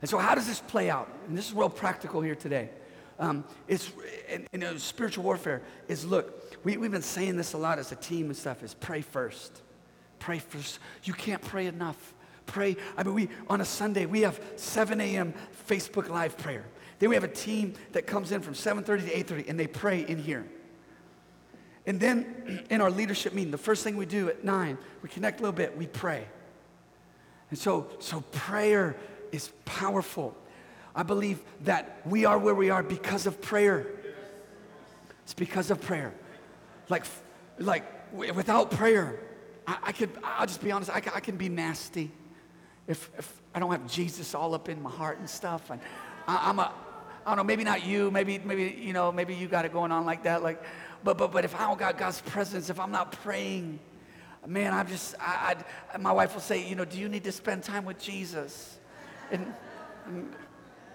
[0.00, 1.08] And so, how does this play out?
[1.28, 2.70] And this is real practical here today.
[3.22, 3.92] Um, it's
[4.28, 5.62] in, in spiritual warfare.
[5.86, 8.64] Is look, we, we've been saying this a lot as a team and stuff.
[8.64, 9.62] Is pray first.
[10.18, 10.80] Pray first.
[11.04, 12.14] You can't pray enough.
[12.46, 12.76] Pray.
[12.96, 15.34] I mean, we on a Sunday we have 7 a.m.
[15.68, 16.64] Facebook Live prayer.
[16.98, 20.00] Then we have a team that comes in from 7:30 to 8:30, and they pray
[20.00, 20.44] in here.
[21.86, 25.38] And then in our leadership meeting, the first thing we do at nine, we connect
[25.38, 25.76] a little bit.
[25.76, 26.26] We pray.
[27.50, 28.96] And so, so prayer
[29.30, 30.36] is powerful.
[30.94, 33.86] I believe that we are where we are because of prayer.
[35.24, 36.12] It's because of prayer.
[36.88, 37.04] Like,
[37.58, 39.18] like without prayer,
[39.66, 42.10] I, I could, I'll just be honest, I, I can be nasty
[42.86, 45.70] if, if I don't have Jesus all up in my heart and stuff.
[45.70, 45.80] And
[46.26, 46.72] I, I'm a,
[47.24, 49.92] I don't know, maybe not you, maybe, maybe, you know, maybe you got it going
[49.92, 50.42] on like that.
[50.42, 50.62] Like,
[51.04, 53.78] but, but, but if I don't got God's presence, if I'm not praying,
[54.46, 55.56] man, I'm just, I,
[55.94, 58.78] I, my wife will say, you know, do you need to spend time with Jesus?
[59.30, 59.54] And,
[60.06, 60.34] and,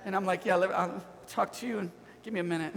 [0.08, 1.92] and I'm like, yeah, I'll talk to you and
[2.24, 2.74] give me a minute.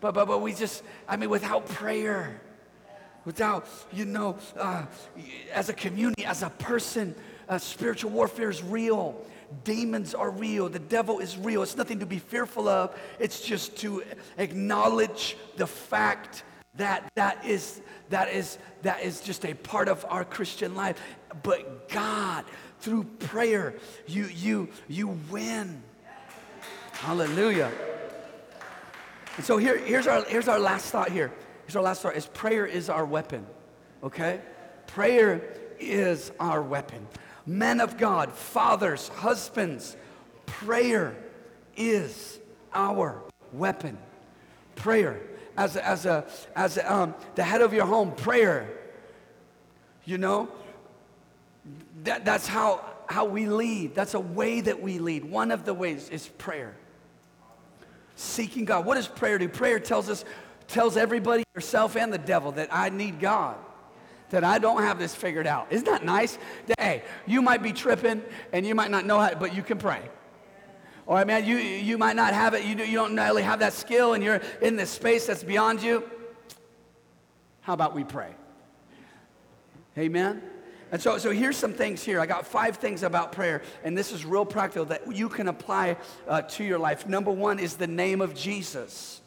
[0.00, 2.40] But, but, but we just, I mean, without prayer,
[3.24, 4.84] without, you know, uh,
[5.52, 7.14] as a community, as a person,
[7.48, 9.24] uh, spiritual warfare is real.
[9.62, 10.68] Demons are real.
[10.68, 11.62] The devil is real.
[11.62, 12.98] It's nothing to be fearful of.
[13.20, 14.02] It's just to
[14.36, 16.42] acknowledge the fact
[16.74, 21.00] that that is that is that is just a part of our Christian life.
[21.44, 22.44] But God,
[22.80, 23.76] through prayer,
[24.08, 25.84] you you you win.
[27.04, 27.70] Hallelujah.
[29.36, 31.30] And so here, here's our here's our last thought here.
[31.66, 33.44] Here's our last thought is prayer is our weapon.
[34.02, 34.40] Okay?
[34.86, 35.42] Prayer
[35.78, 37.06] is our weapon.
[37.44, 39.98] Men of God, fathers, husbands,
[40.46, 41.14] prayer
[41.76, 42.38] is
[42.72, 43.98] our weapon.
[44.74, 45.20] Prayer.
[45.58, 46.24] As a, as a,
[46.56, 48.66] as a, um, the head of your home, prayer.
[50.06, 50.48] You know,
[52.04, 53.94] that, that's how, how we lead.
[53.94, 55.26] That's a way that we lead.
[55.26, 56.74] One of the ways is prayer.
[58.16, 58.86] Seeking God.
[58.86, 59.48] What does prayer do?
[59.48, 60.24] Prayer tells us
[60.68, 63.56] tells everybody, yourself and the devil, that I need God,
[64.30, 65.68] that I don't have this figured out.
[65.70, 66.38] Isn't that nice?
[66.66, 68.22] That, hey, you might be tripping
[68.52, 70.02] and you might not know how, but you can pray.
[71.06, 73.74] All right, man, you, you might not have it, you, you don't really have that
[73.74, 76.02] skill and you're in this space that's beyond you.
[77.60, 78.34] How about we pray?
[79.98, 80.42] Amen?
[80.94, 82.20] And so, so here's some things here.
[82.20, 85.96] I got five things about prayer, and this is real practical that you can apply
[86.28, 87.08] uh, to your life.
[87.08, 89.20] Number one is the name of Jesus.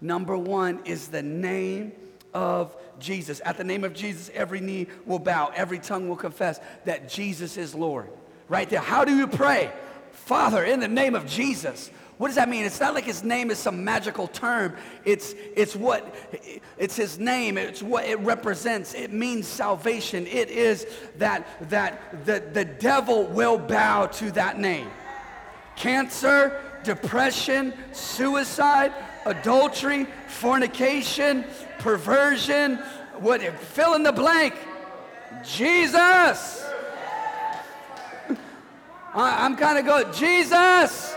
[0.00, 1.90] Number one is the name
[2.32, 3.42] of Jesus.
[3.44, 7.56] At the name of Jesus, every knee will bow, every tongue will confess that Jesus
[7.56, 8.08] is Lord.
[8.48, 8.78] Right there.
[8.78, 9.72] How do you pray?
[10.12, 12.64] Father, in the name of Jesus, What does that mean?
[12.64, 14.76] It's not like his name is some magical term.
[15.04, 16.14] It's, it's what,
[16.78, 17.58] it's his name.
[17.58, 18.94] It's what it represents.
[18.94, 20.26] It means salvation.
[20.28, 20.86] It is
[21.18, 24.88] that, that the, the devil will bow to that name.
[25.74, 28.92] Cancer, depression, suicide,
[29.26, 31.44] adultery, fornication,
[31.80, 32.76] perversion,
[33.18, 34.54] what, fill in the blank.
[35.42, 36.64] Jesus.
[39.12, 41.16] I'm kind of going, Jesus.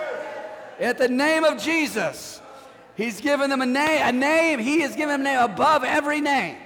[0.80, 2.42] At the name of Jesus,
[2.96, 4.60] He's given them a name, a name.
[4.60, 6.58] He has given them a name above every name.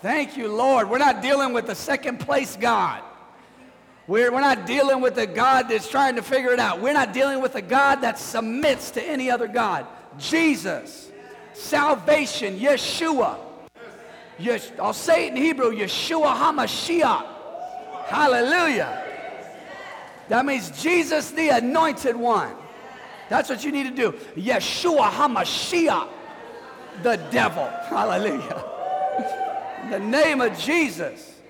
[0.00, 0.90] Thank you, Lord.
[0.90, 3.02] We're not dealing with the second place God.
[4.06, 6.80] We're, we're not dealing with a God that's trying to figure it out.
[6.80, 9.86] We're not dealing with a God that submits to any other God.
[10.18, 11.10] Jesus,
[11.52, 13.38] salvation, Yeshua.
[14.38, 17.26] Yes, I'll say it in Hebrew, Yeshua HaMashiach.
[18.06, 19.04] Hallelujah.
[20.28, 22.54] That means Jesus, the anointed one.
[23.32, 24.12] That's what you need to do.
[24.36, 26.06] Yeshua HaMashiach,
[27.02, 27.64] the devil.
[27.88, 28.62] Hallelujah.
[29.84, 31.40] In the name of Jesus.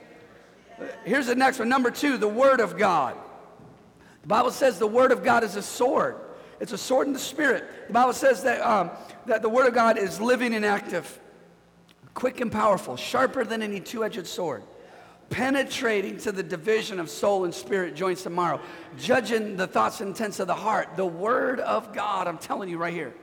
[1.04, 1.68] Here's the next one.
[1.68, 3.16] Number two, the Word of God.
[4.20, 6.14] The Bible says the Word of God is a sword.
[6.60, 7.64] It's a sword in the Spirit.
[7.88, 8.92] The Bible says that, um,
[9.26, 11.18] that the Word of God is living and active,
[12.14, 14.62] quick and powerful, sharper than any two edged sword
[15.32, 18.60] penetrating to the division of soul and spirit, joints and marrow,
[18.98, 20.90] judging the thoughts and intents of the heart.
[20.96, 23.14] The Word of God, I'm telling you right here,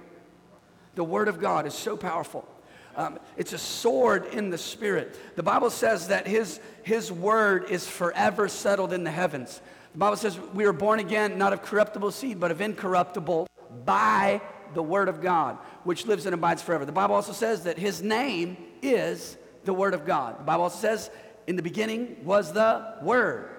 [0.96, 2.48] the Word of God is so powerful.
[2.96, 5.16] Um, it's a sword in the spirit.
[5.36, 9.62] The Bible says that his, his word is forever settled in the heavens.
[9.94, 13.48] The Bible says we are born again, not of corruptible seed, but of incorruptible
[13.86, 14.42] by
[14.74, 16.84] the word of God, which lives and abides forever.
[16.84, 20.40] The Bible also says that his name is the word of God.
[20.40, 21.10] The Bible also says
[21.50, 23.50] in the beginning was the Word.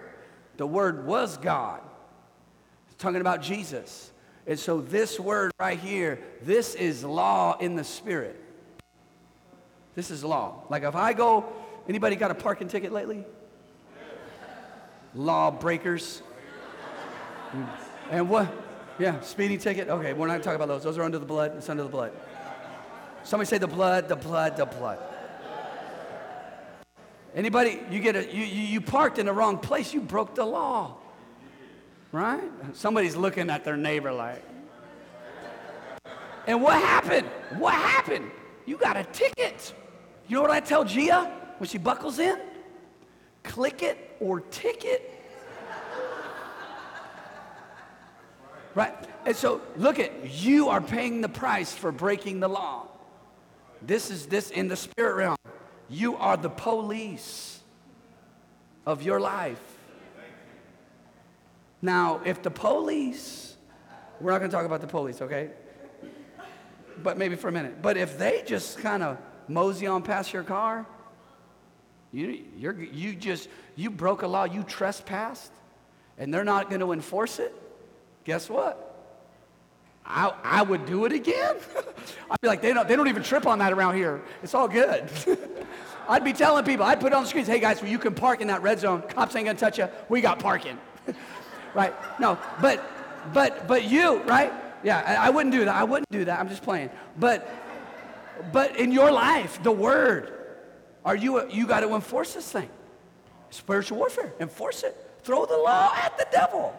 [0.59, 1.81] The Word was God.
[2.87, 4.13] It's talking about Jesus.
[4.47, 8.41] And so, this word right here, this is law in the Spirit.
[9.97, 10.63] This is law.
[10.71, 11.45] Like if I go,
[11.89, 13.25] anybody got a parking ticket lately?
[15.17, 16.23] Law breakers.
[18.09, 18.55] And what?
[19.01, 19.89] Yeah, speeding ticket.
[19.89, 20.85] Okay, we're not talking about those.
[20.85, 21.55] Those are under the blood.
[21.57, 22.13] It's under the blood.
[23.25, 25.01] Somebody say the blood, the blood, the blood.
[27.35, 30.97] Anybody, you get a, you, you parked in the wrong place, you broke the law.
[32.13, 32.43] Right?
[32.73, 34.43] Somebody's looking at their neighbor like,
[36.47, 37.29] and what happened?
[37.59, 38.31] What happened?
[38.67, 39.75] You got a ticket.
[40.27, 42.39] You know what I tell Gia when she buckles in?
[43.43, 45.09] Click it or ticket.
[48.75, 48.95] Right?
[49.27, 52.89] And so look at you are paying the price for breaking the law.
[53.83, 55.40] This is this in the spirit realm.
[55.91, 57.61] You are the police
[58.87, 59.61] of your life.
[61.83, 63.57] Now, if the police,
[64.21, 65.51] we're not going to talk about the police, okay?
[67.03, 67.83] But maybe for a minute.
[67.83, 69.19] But if they just kind of
[69.49, 70.87] mosey on past your car,
[72.13, 75.53] you, you're, you just, you broke a law, you trespassed,
[76.19, 77.55] and they're not going to enforce it,
[78.25, 78.90] guess what?
[80.05, 81.57] I, I would do it again.
[82.31, 84.21] I'd be like, they don't, they don't even trip on that around here.
[84.43, 85.09] It's all good.
[86.09, 88.15] I'd be telling people, I'd put it on the screens, hey guys, well, you can
[88.15, 89.03] park in that red zone.
[89.03, 89.89] Cops ain't gonna touch you.
[90.09, 90.79] We got parking.
[91.75, 91.95] right?
[92.21, 94.53] No, but, but, but you, right?
[94.83, 95.75] Yeah, I, I wouldn't do that.
[95.75, 96.41] I wouldn't do that.
[96.41, 96.91] I'm just playing.
[97.19, 97.49] But,
[98.53, 100.33] but in your life, the word,
[101.05, 102.69] are you, you got to enforce this thing.
[103.51, 104.97] Spiritual warfare, enforce it.
[105.23, 106.79] Throw the law at the devil.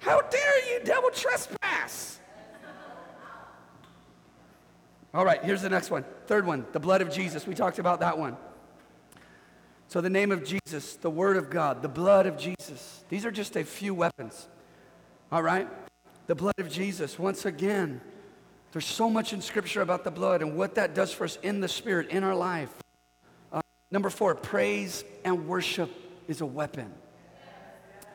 [0.00, 2.18] How dare you, double trespass?
[5.12, 6.04] All right, here's the next one.
[6.26, 7.46] Third one, the blood of Jesus.
[7.46, 8.36] We talked about that one.
[9.88, 13.04] So, the name of Jesus, the Word of God, the blood of Jesus.
[13.08, 14.48] These are just a few weapons.
[15.32, 15.68] All right?
[16.28, 17.18] The blood of Jesus.
[17.18, 18.00] Once again,
[18.70, 21.60] there's so much in Scripture about the blood and what that does for us in
[21.60, 22.72] the Spirit, in our life.
[23.52, 25.90] Uh, number four, praise and worship
[26.28, 26.92] is a weapon.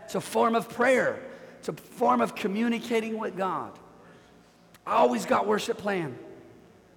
[0.05, 1.19] It's a form of prayer.
[1.65, 3.71] It's a form of communicating with God.
[4.85, 6.15] I always got worship plan.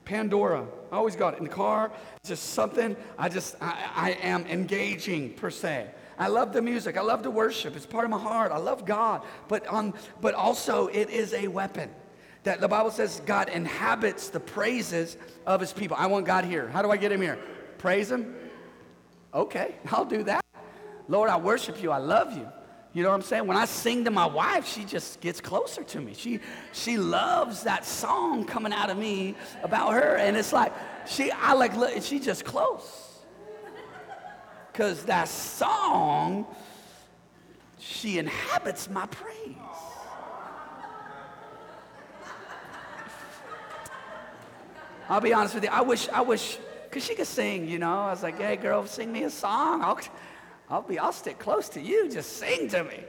[0.04, 1.90] Pandora, I always got it in the car.
[2.22, 5.86] Just something I just, I, I am engaging per se.
[6.18, 6.98] I love the music.
[6.98, 7.76] I love the worship.
[7.76, 8.52] It's part of my heart.
[8.52, 9.22] I love God.
[9.48, 11.88] But, on, but also, it is a weapon.
[12.42, 15.16] That the Bible says God inhabits the praises
[15.46, 15.96] of his people.
[15.98, 16.68] I want God here.
[16.68, 17.38] How do I get him here?
[17.78, 18.34] Praise him?
[19.32, 20.44] Okay, I'll do that.
[21.08, 21.90] Lord, I worship you.
[21.90, 22.46] I love you.
[22.98, 23.46] You know what I'm saying?
[23.46, 26.14] When I sing to my wife, she just gets closer to me.
[26.14, 26.40] She,
[26.72, 30.16] she loves that song coming out of me about her.
[30.16, 30.72] And it's like,
[31.06, 33.20] she, I like, look, she just close.
[34.72, 36.44] Because that song,
[37.78, 39.54] she inhabits my praise.
[45.08, 45.70] I'll be honest with you.
[45.70, 47.96] I wish, I wish, because she could sing, you know.
[47.96, 49.82] I was like, hey, girl, sing me a song.
[49.82, 50.00] I'll,
[50.70, 52.10] I'll, be, I'll stick close to you.
[52.10, 53.02] Just sing to me.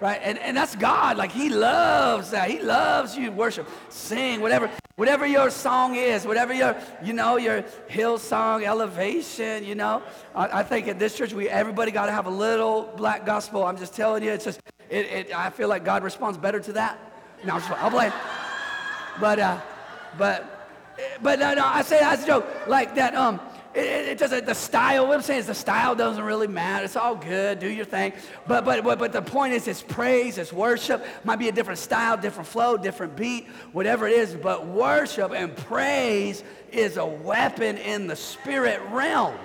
[0.00, 0.20] Right?
[0.22, 1.16] And, and that's God.
[1.16, 2.50] Like, He loves that.
[2.50, 3.68] He loves you worship.
[3.90, 10.02] Sing, whatever, whatever your song is, whatever your, you know, your Hillsong, elevation, you know.
[10.34, 13.64] I, I think at this church, we everybody got to have a little black gospel.
[13.64, 16.72] I'm just telling you, it's just, it, it, I feel like God responds better to
[16.72, 16.98] that.
[17.44, 18.12] No, I'm just, I'll blame.
[19.20, 19.60] But, uh,
[20.16, 20.68] but,
[21.22, 22.46] but no, no, I say that as a joke.
[22.66, 23.38] Like that, um,
[23.74, 26.84] it, it, doesn't, the style, what I'm saying is the style doesn't really matter.
[26.84, 28.12] It's all good, do your thing.
[28.48, 31.04] But, but, but, but the point is, it's praise, it's worship.
[31.22, 34.34] Might be a different style, different flow, different beat, whatever it is.
[34.34, 36.42] But worship and praise
[36.72, 39.36] is a weapon in the spirit realm.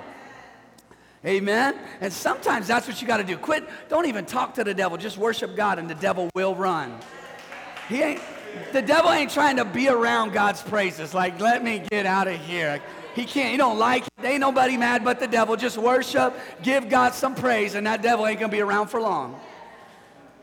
[1.23, 1.75] Amen?
[2.01, 3.37] And sometimes that's what you got to do.
[3.37, 4.97] Quit, don't even talk to the devil.
[4.97, 6.97] Just worship God and the devil will run.
[7.89, 8.21] He ain't,
[8.73, 11.13] the devil ain't trying to be around God's praises.
[11.13, 12.81] Like, let me get out of here.
[13.15, 14.25] He can't, he don't like it.
[14.25, 15.55] Ain't nobody mad but the devil.
[15.55, 19.39] Just worship, give God some praise, and that devil ain't gonna be around for long.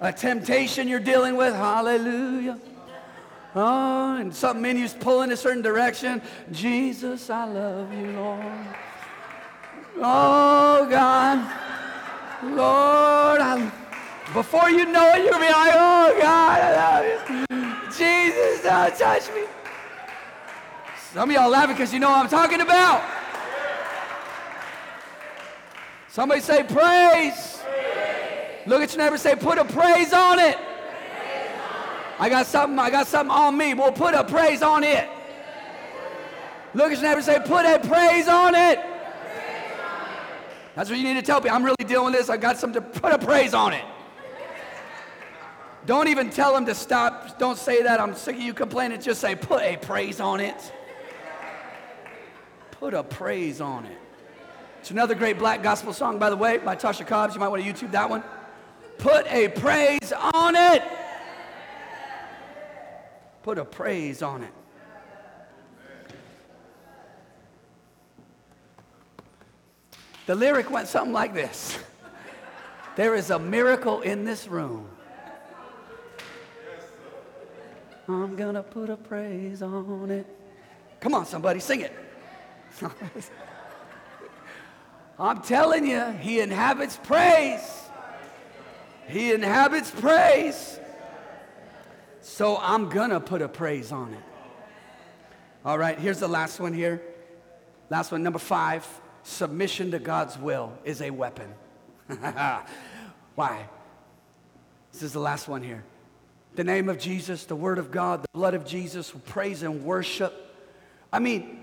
[0.00, 2.58] A temptation you're dealing with, hallelujah.
[3.54, 6.22] Oh, and something in you's pulling a certain direction.
[6.50, 8.66] Jesus, I love you, Lord.
[9.98, 11.38] Oh, God.
[12.42, 13.70] Lord, I
[14.34, 17.90] before you know it, you'll be like, oh God, I love you.
[17.92, 19.42] Jesus, don't touch me.
[21.12, 23.04] Some of y'all laughing because you know what I'm talking about.
[26.08, 27.60] Somebody say praise.
[27.60, 28.66] praise.
[28.66, 30.56] Look at your neighbor say, put a praise on it.
[32.18, 33.74] I got something, I got something on me.
[33.74, 35.06] We'll put a praise on it.
[36.72, 38.78] Look at your neighbor say, put a praise on it.
[40.74, 41.50] That's what you need to tell me.
[41.50, 42.30] I'm really dealing with this.
[42.30, 43.84] I got something to put a praise on it.
[45.84, 47.38] Don't even tell them to stop.
[47.38, 48.00] Don't say that.
[48.00, 48.98] I'm sick of you complaining.
[49.02, 50.72] Just say, put a praise on it.
[52.82, 53.96] Put a praise on it.
[54.80, 57.32] It's another great black gospel song, by the way, by Tasha Cobbs.
[57.32, 58.24] You might want to YouTube that one.
[58.98, 60.82] Put a praise on it.
[63.44, 64.52] Put a praise on it.
[70.26, 71.78] The lyric went something like this
[72.96, 74.88] There is a miracle in this room.
[78.08, 80.26] I'm gonna put a praise on it.
[80.98, 81.92] Come on, somebody, sing it.
[85.18, 87.60] I'm telling you, he inhabits praise.
[89.06, 90.78] He inhabits praise.
[92.20, 94.22] So I'm gonna put a praise on it.
[95.64, 97.02] All right, here's the last one here.
[97.90, 98.86] Last one, number five
[99.22, 101.48] submission to God's will is a weapon.
[103.34, 103.68] Why?
[104.92, 105.84] This is the last one here
[106.54, 110.34] the name of Jesus, the Word of God, the blood of Jesus, praise and worship.
[111.12, 111.61] I mean,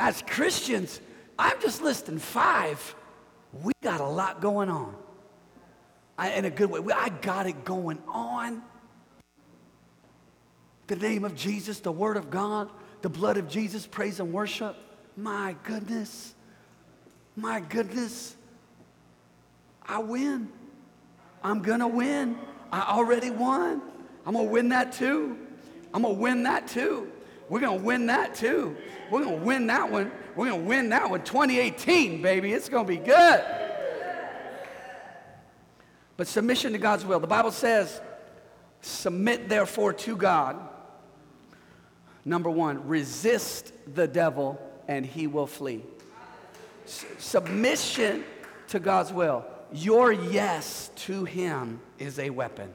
[0.00, 0.98] as Christians,
[1.38, 2.96] I'm just listing five.
[3.62, 4.96] We got a lot going on.
[6.16, 6.80] I, in a good way.
[6.94, 8.62] I got it going on.
[10.86, 12.70] The name of Jesus, the Word of God,
[13.02, 14.74] the blood of Jesus, praise and worship.
[15.18, 16.34] My goodness.
[17.36, 18.34] My goodness.
[19.86, 20.48] I win.
[21.44, 22.38] I'm going to win.
[22.72, 23.82] I already won.
[24.24, 25.36] I'm going to win that too.
[25.92, 27.12] I'm going to win that too.
[27.50, 28.76] We're going to win that too.
[29.10, 30.12] We're going to win that one.
[30.36, 31.24] We're going to win that one.
[31.24, 32.52] 2018, baby.
[32.52, 33.44] It's going to be good.
[36.16, 37.18] But submission to God's will.
[37.18, 38.00] The Bible says,
[38.82, 40.60] submit therefore to God.
[42.24, 45.82] Number one, resist the devil and he will flee.
[46.86, 48.22] S- submission
[48.68, 49.44] to God's will.
[49.72, 52.72] Your yes to him is a weapon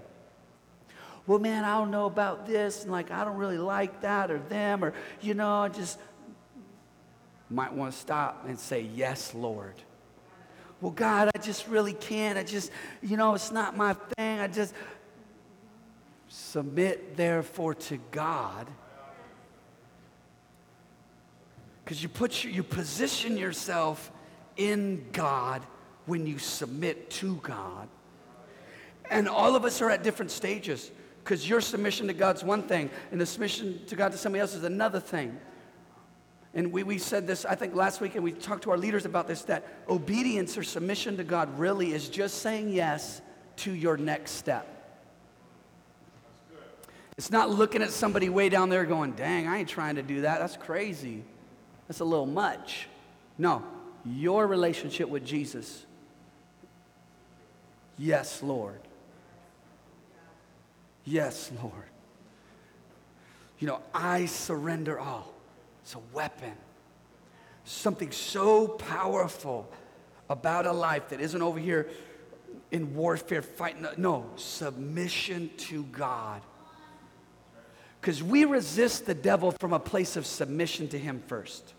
[1.28, 4.38] well, man, I don't know about this, and like, I don't really like that or
[4.38, 5.97] them, or, you know, I just
[7.49, 9.76] might want to stop and say, Yes, Lord.
[10.82, 12.38] Well, God, I just really can't.
[12.38, 12.69] I just,
[13.01, 14.39] you know, it's not my thing.
[14.39, 14.73] I just
[16.28, 18.67] submit, therefore, to God.
[21.84, 24.11] Because you put you position yourself
[24.57, 25.65] in God
[26.05, 27.88] when you submit to God.
[29.09, 30.91] And all of us are at different stages
[31.26, 34.53] because your submission to God's one thing, and the submission to God to somebody else
[34.53, 35.36] is another thing.
[36.53, 39.05] And we, we said this, I think, last week, and we talked to our leaders
[39.05, 43.23] about this that obedience or submission to God really is just saying yes
[43.57, 44.71] to your next step.
[47.17, 50.21] It's not looking at somebody way down there going, dang, I ain't trying to do
[50.21, 50.39] that.
[50.39, 51.23] That's crazy.
[51.88, 52.88] That's a little much.
[53.39, 53.63] No,
[54.05, 55.88] your relationship with Jesus.
[57.97, 58.80] Yes, Lord.
[61.06, 61.74] Yes, Lord.
[63.60, 65.34] You know, I surrender all.
[65.84, 66.53] It's a weapon.
[67.64, 69.72] Something so powerful
[70.30, 71.89] about a life that isn't over here
[72.72, 73.86] in warfare fighting.
[73.97, 76.41] No, submission to God.
[78.01, 81.74] Because we resist the devil from a place of submission to him first.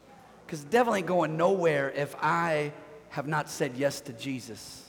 [0.47, 2.73] Because the devil ain't going nowhere if I
[3.11, 4.86] have not said yes to Jesus.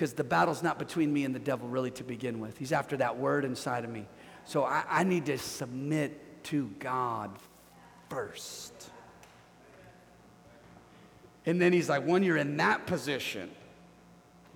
[0.00, 2.56] Because the battle's not between me and the devil, really, to begin with.
[2.56, 4.06] He's after that word inside of me.
[4.46, 7.30] So I, I need to submit to God
[8.08, 8.72] first.
[11.44, 13.50] And then he's like, when you're in that position,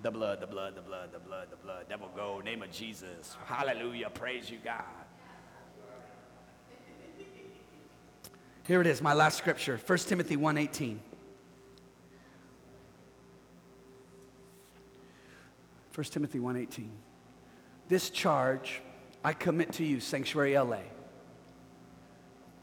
[0.01, 3.37] the blood, the blood, the blood, the blood, the blood, devil go, name of Jesus.
[3.45, 4.81] Hallelujah, praise you, God.
[8.65, 10.97] Here it is, my last scripture, 1 Timothy 1:18.
[15.95, 16.91] 1 Timothy 1:18.
[17.87, 18.81] This charge
[19.23, 20.81] I commit to you, Sanctuary LA.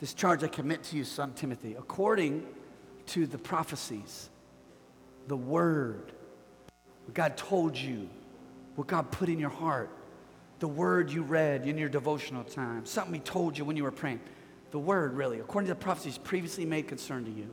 [0.01, 2.47] This charge I commit to you, son Timothy, according
[3.07, 4.29] to the prophecies,
[5.29, 6.13] the word,
[7.07, 8.11] what God told you,
[8.75, 9.91] what God put in your heart,
[10.59, 13.91] the word you read in your devotional time, something He told you when you were
[13.91, 14.21] praying
[14.73, 17.49] the word really, according to the prophecies previously made concern to you,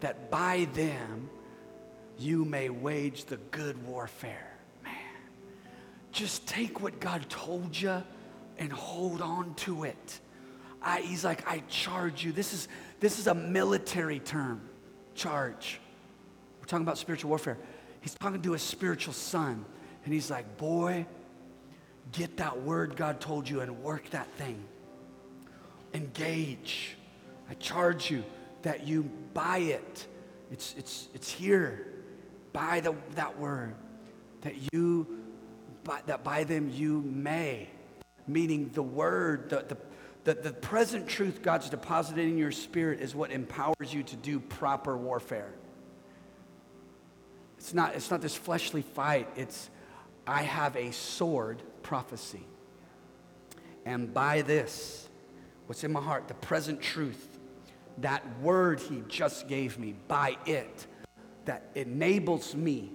[0.00, 1.28] that by them
[2.18, 4.57] you may wage the good warfare.
[6.18, 8.02] Just take what God told you
[8.58, 10.18] and hold on to it.
[10.82, 12.32] I, he's like, I charge you.
[12.32, 12.66] This is,
[12.98, 14.68] this is a military term,
[15.14, 15.78] charge.
[16.58, 17.56] We're talking about spiritual warfare.
[18.00, 19.64] He's talking to a spiritual son,
[20.04, 21.06] and he's like, Boy,
[22.10, 24.60] get that word God told you and work that thing
[25.94, 26.96] engage.
[27.48, 28.24] I charge you
[28.62, 29.04] that you
[29.34, 30.06] buy it.
[30.50, 31.86] It's, it's, it's here.
[32.52, 33.76] Buy the, that word.
[34.40, 35.18] That you,
[35.88, 37.68] by, that by them you may.
[38.28, 39.76] Meaning the word, the, the,
[40.34, 44.38] the, the present truth God's deposited in your spirit is what empowers you to do
[44.38, 45.50] proper warfare.
[47.56, 49.28] It's not, it's not this fleshly fight.
[49.34, 49.70] It's,
[50.26, 52.44] I have a sword prophecy.
[53.86, 55.08] And by this,
[55.66, 57.38] what's in my heart, the present truth,
[57.98, 60.86] that word he just gave me, by it,
[61.46, 62.92] that enables me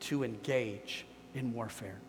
[0.00, 1.04] to engage
[1.34, 2.00] in warfare.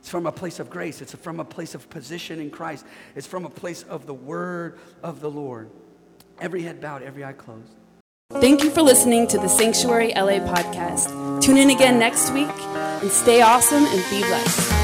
[0.00, 1.02] It's from a place of grace.
[1.02, 2.86] It's from a place of position in Christ.
[3.14, 5.70] It's from a place of the word of the Lord.
[6.40, 7.70] Every head bowed, every eye closed.
[8.32, 11.42] Thank you for listening to the Sanctuary LA podcast.
[11.42, 14.79] Tune in again next week and stay awesome and be blessed.